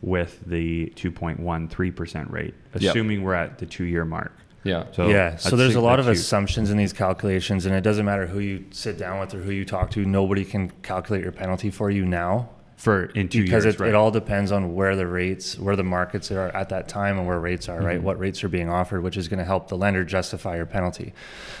with 0.00 0.40
the 0.46 0.86
two 0.94 1.10
point 1.10 1.40
one 1.40 1.68
three 1.68 1.90
percent 1.90 2.30
rate, 2.30 2.54
Yep. 2.78 2.90
assuming 2.92 3.22
we're 3.22 3.34
at 3.34 3.58
the 3.58 3.66
two 3.66 3.84
year 3.84 4.04
mark. 4.04 4.32
Yeah. 4.62 4.84
So 4.92 5.08
yeah. 5.08 5.36
So 5.36 5.56
there's 5.56 5.74
a 5.74 5.80
lot 5.80 5.98
of 5.98 6.06
huge. 6.06 6.18
assumptions 6.18 6.70
in 6.70 6.76
these 6.76 6.92
calculations, 6.92 7.66
and 7.66 7.74
it 7.74 7.80
doesn't 7.80 8.04
matter 8.04 8.26
who 8.26 8.38
you 8.38 8.64
sit 8.70 8.98
down 8.98 9.18
with 9.18 9.34
or 9.34 9.38
who 9.38 9.50
you 9.50 9.64
talk 9.64 9.90
to. 9.92 10.04
Nobody 10.04 10.44
can 10.44 10.70
calculate 10.82 11.22
your 11.22 11.32
penalty 11.32 11.70
for 11.70 11.90
you 11.90 12.04
now 12.04 12.50
for 12.78 13.06
in 13.06 13.28
two 13.28 13.42
because 13.42 13.64
years, 13.64 13.74
it, 13.74 13.80
right? 13.80 13.88
it 13.88 13.94
all 13.96 14.12
depends 14.12 14.52
on 14.52 14.72
where 14.72 14.94
the 14.94 15.06
rates, 15.06 15.58
where 15.58 15.74
the 15.74 15.82
markets 15.82 16.30
are 16.30 16.46
at 16.56 16.68
that 16.68 16.88
time, 16.88 17.18
and 17.18 17.26
where 17.26 17.40
rates 17.40 17.68
are. 17.68 17.78
Mm-hmm. 17.78 17.86
Right, 17.86 18.02
what 18.02 18.20
rates 18.20 18.44
are 18.44 18.48
being 18.48 18.70
offered, 18.70 19.02
which 19.02 19.16
is 19.16 19.26
going 19.26 19.40
to 19.40 19.44
help 19.44 19.66
the 19.68 19.76
lender 19.76 20.04
justify 20.04 20.56
your 20.56 20.64
penalty. 20.64 21.12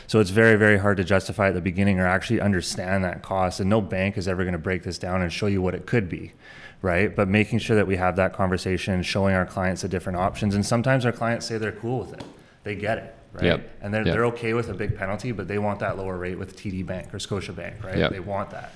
So 0.06 0.20
it's 0.20 0.30
very, 0.30 0.54
very 0.54 0.78
hard 0.78 0.96
to 0.98 1.04
justify 1.04 1.48
at 1.48 1.54
the 1.54 1.60
beginning 1.60 1.98
or 1.98 2.06
actually 2.06 2.40
understand 2.40 3.02
that 3.02 3.22
cost. 3.22 3.58
And 3.58 3.68
no 3.68 3.80
bank 3.80 4.16
is 4.16 4.28
ever 4.28 4.44
going 4.44 4.52
to 4.52 4.58
break 4.60 4.84
this 4.84 4.96
down 4.96 5.20
and 5.20 5.32
show 5.32 5.48
you 5.48 5.60
what 5.60 5.74
it 5.74 5.86
could 5.86 6.08
be. 6.08 6.32
Right, 6.80 7.14
but 7.14 7.26
making 7.26 7.58
sure 7.58 7.74
that 7.74 7.88
we 7.88 7.96
have 7.96 8.14
that 8.16 8.32
conversation, 8.32 9.02
showing 9.02 9.34
our 9.34 9.44
clients 9.44 9.82
the 9.82 9.88
different 9.88 10.18
options, 10.20 10.54
and 10.54 10.64
sometimes 10.64 11.04
our 11.04 11.10
clients 11.10 11.46
say 11.46 11.58
they're 11.58 11.72
cool 11.72 11.98
with 11.98 12.12
it, 12.12 12.22
they 12.62 12.76
get 12.76 12.98
it, 12.98 13.16
right? 13.32 13.44
Yep. 13.44 13.70
And 13.82 13.92
they're, 13.92 14.06
Yep. 14.06 14.14
they're 14.14 14.26
okay 14.26 14.54
with 14.54 14.68
a 14.68 14.74
big 14.74 14.96
penalty, 14.96 15.32
but 15.32 15.48
they 15.48 15.58
want 15.58 15.80
that 15.80 15.98
lower 15.98 16.16
rate 16.16 16.38
with 16.38 16.56
TD 16.56 16.86
Bank 16.86 17.12
or 17.12 17.18
Scotia 17.18 17.52
Bank, 17.52 17.82
right? 17.82 17.98
Yep. 17.98 18.12
They 18.12 18.20
want 18.20 18.50
that. 18.50 18.70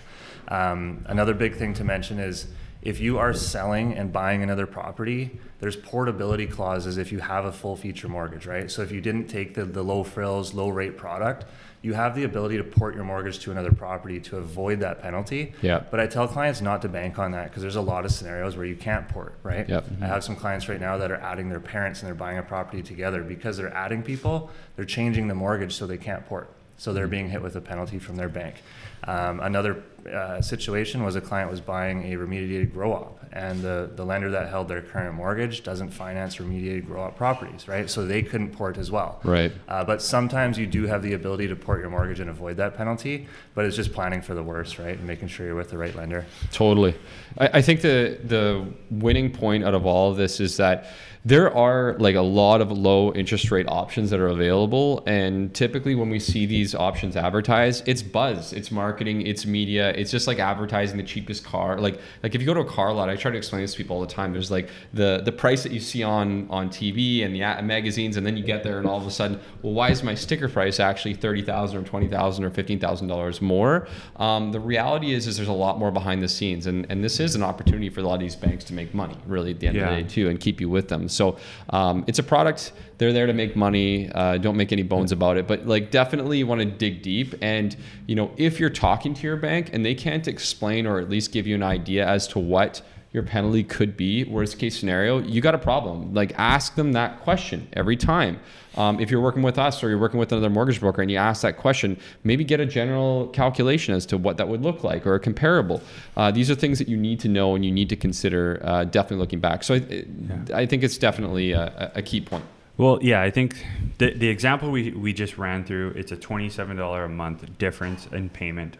Um, 0.52 1.06
another 1.08 1.32
big 1.32 1.56
thing 1.56 1.72
to 1.74 1.84
mention 1.84 2.18
is 2.18 2.46
if 2.82 3.00
you 3.00 3.18
are 3.18 3.32
selling 3.32 3.94
and 3.94 4.12
buying 4.12 4.42
another 4.42 4.66
property, 4.66 5.38
there's 5.60 5.76
portability 5.76 6.46
clauses 6.46 6.98
if 6.98 7.10
you 7.10 7.20
have 7.20 7.46
a 7.46 7.52
full 7.52 7.74
feature 7.74 8.08
mortgage, 8.08 8.44
right? 8.44 8.70
So 8.70 8.82
if 8.82 8.92
you 8.92 9.00
didn't 9.00 9.28
take 9.28 9.54
the, 9.54 9.64
the 9.64 9.82
low 9.82 10.04
frills, 10.04 10.52
low 10.52 10.68
rate 10.68 10.98
product, 10.98 11.46
you 11.80 11.94
have 11.94 12.14
the 12.14 12.24
ability 12.24 12.58
to 12.58 12.64
port 12.64 12.94
your 12.94 13.04
mortgage 13.04 13.38
to 13.40 13.50
another 13.50 13.72
property 13.72 14.20
to 14.20 14.36
avoid 14.36 14.80
that 14.80 15.00
penalty. 15.00 15.54
Yeah. 15.62 15.84
But 15.90 16.00
I 16.00 16.06
tell 16.06 16.28
clients 16.28 16.60
not 16.60 16.82
to 16.82 16.88
bank 16.88 17.18
on 17.18 17.32
that 17.32 17.48
because 17.48 17.62
there's 17.62 17.76
a 17.76 17.80
lot 17.80 18.04
of 18.04 18.10
scenarios 18.12 18.54
where 18.54 18.66
you 18.66 18.76
can't 18.76 19.08
port, 19.08 19.38
right? 19.42 19.66
Yep. 19.66 19.86
I 20.02 20.06
have 20.06 20.22
some 20.22 20.36
clients 20.36 20.68
right 20.68 20.80
now 20.80 20.98
that 20.98 21.10
are 21.10 21.16
adding 21.16 21.48
their 21.48 21.60
parents 21.60 22.00
and 22.00 22.08
they're 22.08 22.14
buying 22.14 22.36
a 22.36 22.42
property 22.42 22.82
together 22.82 23.22
because 23.22 23.56
they're 23.56 23.74
adding 23.74 24.02
people, 24.02 24.50
they're 24.76 24.84
changing 24.84 25.28
the 25.28 25.34
mortgage 25.34 25.72
so 25.72 25.86
they 25.86 25.96
can't 25.96 26.26
port. 26.26 26.50
So 26.76 26.92
they're 26.92 27.08
being 27.08 27.30
hit 27.30 27.40
with 27.40 27.54
a 27.56 27.60
penalty 27.60 27.98
from 28.00 28.16
their 28.16 28.28
bank. 28.28 28.56
Um, 29.04 29.40
another 29.40 29.82
uh, 30.10 30.40
situation 30.40 31.02
was 31.04 31.16
a 31.16 31.20
client 31.20 31.50
was 31.50 31.60
buying 31.60 32.12
a 32.12 32.16
remediated 32.16 32.72
grow 32.72 32.92
op, 32.92 33.20
and 33.32 33.60
the, 33.62 33.90
the 33.94 34.04
lender 34.04 34.30
that 34.30 34.48
held 34.48 34.68
their 34.68 34.82
current 34.82 35.14
mortgage 35.14 35.62
doesn't 35.62 35.90
finance 35.90 36.36
remediated 36.36 36.86
grow 36.86 37.02
op 37.02 37.16
properties, 37.16 37.68
right? 37.68 37.88
So 37.88 38.04
they 38.04 38.22
couldn't 38.22 38.50
port 38.50 38.78
as 38.78 38.90
well. 38.90 39.20
Right. 39.24 39.52
Uh, 39.68 39.84
but 39.84 40.02
sometimes 40.02 40.58
you 40.58 40.66
do 40.66 40.86
have 40.86 41.02
the 41.02 41.12
ability 41.12 41.48
to 41.48 41.56
port 41.56 41.80
your 41.80 41.90
mortgage 41.90 42.20
and 42.20 42.30
avoid 42.30 42.56
that 42.56 42.76
penalty, 42.76 43.26
but 43.54 43.64
it's 43.64 43.76
just 43.76 43.92
planning 43.92 44.22
for 44.22 44.34
the 44.34 44.42
worst, 44.42 44.78
right? 44.78 44.96
And 44.96 45.06
making 45.06 45.28
sure 45.28 45.46
you're 45.46 45.54
with 45.54 45.70
the 45.70 45.78
right 45.78 45.94
lender. 45.94 46.26
Totally. 46.50 46.94
I, 47.38 47.50
I 47.54 47.62
think 47.62 47.80
the 47.80 48.18
the 48.24 48.66
winning 48.90 49.30
point 49.32 49.64
out 49.64 49.74
of 49.74 49.86
all 49.86 50.10
of 50.10 50.16
this 50.16 50.40
is 50.40 50.56
that 50.56 50.86
there 51.24 51.54
are 51.54 51.96
like 51.98 52.16
a 52.16 52.20
lot 52.20 52.60
of 52.60 52.72
low 52.72 53.12
interest 53.12 53.50
rate 53.52 53.66
options 53.68 54.10
that 54.10 54.18
are 54.18 54.28
available 54.28 55.04
and 55.06 55.54
typically 55.54 55.94
when 55.94 56.10
we 56.10 56.18
see 56.18 56.46
these 56.46 56.74
options 56.74 57.14
advertised 57.14 57.86
it's 57.86 58.02
buzz 58.02 58.52
it's 58.52 58.72
marketing 58.72 58.91
it's 59.00 59.46
media 59.46 59.90
it's 59.90 60.10
just 60.10 60.26
like 60.26 60.38
advertising 60.38 60.96
the 60.96 61.02
cheapest 61.02 61.44
car 61.44 61.78
like 61.80 62.00
like 62.22 62.34
if 62.34 62.40
you 62.40 62.46
go 62.46 62.54
to 62.54 62.60
a 62.60 62.64
car 62.64 62.92
lot 62.92 63.08
i 63.08 63.16
try 63.16 63.30
to 63.30 63.38
explain 63.38 63.62
this 63.62 63.72
to 63.72 63.78
people 63.78 63.96
all 63.96 64.02
the 64.02 64.12
time 64.12 64.32
there's 64.32 64.50
like 64.50 64.68
the 64.92 65.22
the 65.24 65.32
price 65.32 65.62
that 65.62 65.72
you 65.72 65.80
see 65.80 66.02
on 66.02 66.48
on 66.50 66.68
tv 66.68 67.24
and 67.24 67.34
the 67.34 67.40
magazines 67.62 68.16
and 68.16 68.26
then 68.26 68.36
you 68.36 68.44
get 68.44 68.62
there 68.62 68.78
and 68.78 68.86
all 68.86 68.98
of 68.98 69.06
a 69.06 69.10
sudden 69.10 69.40
well 69.62 69.72
why 69.72 69.90
is 69.90 70.02
my 70.02 70.14
sticker 70.14 70.48
price 70.48 70.80
actually 70.80 71.14
30000 71.14 71.78
or 71.78 71.82
20000 71.82 72.44
or 72.44 72.50
$15000 72.50 73.40
more? 73.40 73.88
Um, 74.16 74.52
the 74.52 74.60
reality 74.60 75.12
is 75.12 75.26
is 75.26 75.36
there's 75.36 75.48
a 75.48 75.52
lot 75.52 75.78
more 75.78 75.90
behind 75.90 76.22
the 76.22 76.28
scenes 76.28 76.66
and 76.66 76.86
and 76.90 77.02
this 77.02 77.20
is 77.20 77.34
an 77.34 77.42
opportunity 77.42 77.88
for 77.88 78.00
a 78.00 78.02
lot 78.02 78.14
of 78.14 78.20
these 78.20 78.36
banks 78.36 78.64
to 78.64 78.74
make 78.74 78.94
money 78.94 79.16
really 79.26 79.50
at 79.52 79.60
the 79.60 79.68
end 79.68 79.76
of 79.76 79.88
the 79.88 80.02
day 80.02 80.08
too 80.08 80.28
and 80.28 80.40
keep 80.40 80.60
you 80.60 80.68
with 80.68 80.88
them. 80.88 81.08
So 81.08 81.36
um, 81.70 82.04
it's 82.06 82.18
a 82.18 82.22
product 82.22 82.72
they're 82.98 83.12
there 83.12 83.26
to 83.26 83.32
make 83.32 83.56
money 83.56 84.08
uh, 84.12 84.38
don't 84.38 84.56
make 84.56 84.70
any 84.70 84.84
bones 84.84 85.10
about 85.10 85.36
it 85.36 85.48
but 85.48 85.66
like 85.66 85.90
definitely 85.90 86.38
you 86.38 86.46
want 86.46 86.60
to 86.60 86.64
dig 86.64 87.02
deep 87.02 87.34
and 87.42 87.74
you 88.06 88.14
know 88.14 88.30
if 88.36 88.60
you're 88.60 88.70
talking 88.82 89.14
to 89.14 89.22
your 89.22 89.36
bank 89.36 89.70
and 89.72 89.86
they 89.86 89.94
can't 89.94 90.26
explain 90.26 90.88
or 90.88 90.98
at 90.98 91.08
least 91.08 91.30
give 91.30 91.46
you 91.46 91.54
an 91.54 91.62
idea 91.62 92.04
as 92.04 92.26
to 92.26 92.40
what 92.40 92.82
your 93.12 93.22
penalty 93.22 93.62
could 93.62 93.96
be 93.96 94.24
worst 94.24 94.58
case 94.58 94.76
scenario 94.76 95.20
you 95.20 95.40
got 95.40 95.54
a 95.54 95.58
problem. 95.58 96.12
Like 96.12 96.32
ask 96.36 96.74
them 96.74 96.90
that 96.94 97.20
question 97.20 97.68
every 97.74 97.96
time. 97.96 98.40
Um, 98.76 98.98
if 98.98 99.08
you're 99.08 99.20
working 99.20 99.44
with 99.44 99.56
us 99.56 99.84
or 99.84 99.88
you're 99.88 100.00
working 100.00 100.18
with 100.18 100.32
another 100.32 100.50
mortgage 100.50 100.80
broker 100.80 101.00
and 101.00 101.08
you 101.12 101.16
ask 101.16 101.42
that 101.42 101.58
question 101.58 101.96
maybe 102.24 102.42
get 102.42 102.58
a 102.58 102.66
general 102.66 103.28
calculation 103.28 103.94
as 103.94 104.04
to 104.06 104.18
what 104.18 104.36
that 104.38 104.48
would 104.48 104.62
look 104.62 104.82
like 104.82 105.06
or 105.06 105.14
a 105.14 105.20
comparable. 105.20 105.80
Uh, 106.16 106.32
these 106.32 106.50
are 106.50 106.56
things 106.56 106.80
that 106.80 106.88
you 106.88 106.96
need 106.96 107.20
to 107.20 107.28
know 107.28 107.54
and 107.54 107.64
you 107.64 107.70
need 107.70 107.88
to 107.88 107.96
consider 107.96 108.60
uh, 108.64 108.82
definitely 108.82 109.18
looking 109.18 109.38
back. 109.38 109.62
So 109.62 109.74
I, 109.74 110.04
I 110.52 110.66
think 110.66 110.82
it's 110.82 110.98
definitely 110.98 111.52
a, 111.52 111.92
a 111.94 112.02
key 112.02 112.20
point 112.20 112.46
Well, 112.78 112.98
yeah, 113.02 113.20
I 113.20 113.30
think 113.30 113.64
the 113.98 114.12
the 114.14 114.28
example 114.28 114.70
we, 114.70 114.90
we 114.92 115.12
just 115.12 115.38
ran 115.38 115.64
through, 115.64 115.90
it's 115.90 116.12
a 116.12 116.16
twenty 116.16 116.48
seven 116.48 116.76
dollar 116.76 117.04
a 117.04 117.08
month 117.08 117.58
difference 117.58 118.06
in 118.06 118.30
payment 118.30 118.76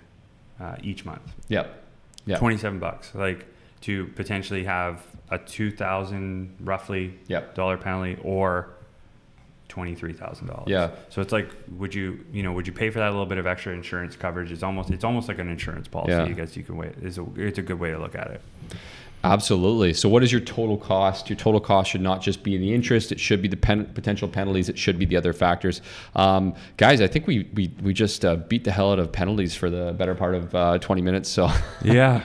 uh, 0.61 0.77
each 0.83 1.05
month. 1.05 1.23
yep 1.49 1.83
yeah 2.25 2.39
Twenty 2.39 2.57
seven 2.57 2.79
bucks, 2.79 3.15
like 3.15 3.47
to 3.83 4.07
potentially 4.09 4.65
have 4.65 5.03
a 5.31 5.39
two 5.39 5.71
thousand 5.71 6.55
roughly 6.61 7.19
Yep. 7.29 7.55
dollar 7.55 7.77
penalty 7.77 8.17
or 8.23 8.71
twenty 9.69 9.95
three 9.95 10.13
thousand 10.13 10.47
dollars. 10.49 10.69
Yeah. 10.69 10.91
So 11.11 11.21
it's 11.21 11.33
like, 11.33 11.51
would 11.77 11.95
you 11.95 12.25
you 12.33 12.43
know 12.43 12.53
would 12.53 12.67
you 12.67 12.73
pay 12.73 12.91
for 12.91 12.99
that 13.01 13.11
little 13.11 13.27
bit 13.27 13.39
of 13.39 13.47
extra 13.47 13.73
insurance 13.75 14.17
coverage? 14.17 14.53
It's 14.53 14.63
almost 14.63 14.91
it's 14.91 15.05
almost 15.05 15.29
like 15.29 15.39
an 15.39 15.49
insurance 15.49 15.87
policy. 15.89 16.13
Yeah. 16.13 16.25
I 16.25 16.33
guess 16.33 16.57
you 16.57 16.63
can 16.63 16.77
wait. 16.77 16.93
It's 17.03 17.19
a 17.19 17.27
it's 17.37 17.59
a 17.59 17.63
good 17.63 17.79
way 17.79 17.91
to 17.91 17.99
look 17.99 18.15
at 18.15 18.31
it. 18.31 18.41
Absolutely. 19.25 19.95
So, 19.95 20.09
what 20.09 20.23
is 20.23 20.33
your 20.33 20.41
total 20.41 20.77
cost? 20.77 21.31
Your 21.31 21.37
total 21.37 21.61
cost 21.61 21.91
should 21.91 22.01
not 22.01 22.21
just 22.21 22.43
be 22.43 22.57
the 22.57 22.75
interest; 22.75 23.13
it 23.13 23.21
should 23.21 23.41
be 23.41 23.49
the 23.49 23.57
pen- 23.57 23.87
potential 23.87 24.29
penalties. 24.29 24.69
It 24.69 24.79
should 24.79 24.99
be 24.99 25.05
the 25.05 25.17
other 25.17 25.33
factors. 25.33 25.81
Um, 26.17 26.55
guys, 26.77 27.01
I 27.01 27.07
think 27.07 27.27
we 27.27 27.49
we, 27.55 27.73
we 27.83 27.93
just 27.93 28.25
uh, 28.25 28.37
beat 28.37 28.65
the 28.65 28.73
hell 28.73 28.93
out 28.93 28.99
of 28.99 29.13
penalties 29.13 29.55
for 29.55 29.71
the 29.71 29.93
better 29.93 30.15
part 30.15 30.35
of 30.35 30.55
uh, 30.55 30.79
20 30.79 31.03
minutes. 31.03 31.29
So, 31.29 31.51
Yeah. 31.85 32.25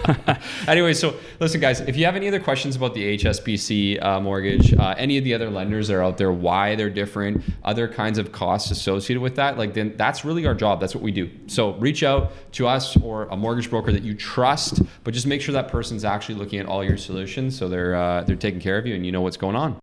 anyway, 0.68 0.92
so 0.92 1.14
listen, 1.40 1.60
guys, 1.60 1.80
if 1.80 1.96
you 1.96 2.04
have 2.04 2.16
any 2.16 2.28
other 2.28 2.40
questions 2.40 2.76
about 2.76 2.94
the 2.94 3.16
HSBC 3.18 4.02
uh, 4.02 4.20
mortgage, 4.20 4.74
uh, 4.74 4.94
any 4.98 5.18
of 5.18 5.24
the 5.24 5.34
other 5.34 5.50
lenders 5.50 5.88
that 5.88 5.94
are 5.94 6.02
out 6.02 6.18
there, 6.18 6.32
why 6.32 6.74
they're 6.74 6.90
different, 6.90 7.42
other 7.64 7.88
kinds 7.88 8.18
of 8.18 8.32
costs 8.32 8.70
associated 8.70 9.20
with 9.20 9.36
that, 9.36 9.58
like 9.58 9.74
then 9.74 9.94
that's 9.96 10.24
really 10.24 10.46
our 10.46 10.54
job. 10.54 10.80
That's 10.80 10.94
what 10.94 11.02
we 11.02 11.12
do. 11.12 11.30
So 11.46 11.74
reach 11.74 12.02
out 12.02 12.32
to 12.52 12.66
us 12.66 12.96
or 12.98 13.24
a 13.26 13.36
mortgage 13.36 13.70
broker 13.70 13.92
that 13.92 14.02
you 14.02 14.14
trust, 14.14 14.82
but 15.04 15.14
just 15.14 15.26
make 15.26 15.40
sure 15.40 15.52
that 15.54 15.68
person's 15.68 16.04
actually 16.32 16.44
looking 16.44 16.60
at 16.60 16.66
all 16.66 16.82
your 16.82 16.96
solutions 16.96 17.58
so 17.58 17.68
they're 17.68 17.94
uh, 17.94 18.22
they're 18.24 18.36
taking 18.36 18.60
care 18.60 18.78
of 18.78 18.86
you 18.86 18.94
and 18.94 19.04
you 19.04 19.12
know 19.12 19.20
what's 19.20 19.36
going 19.36 19.56
on. 19.56 19.80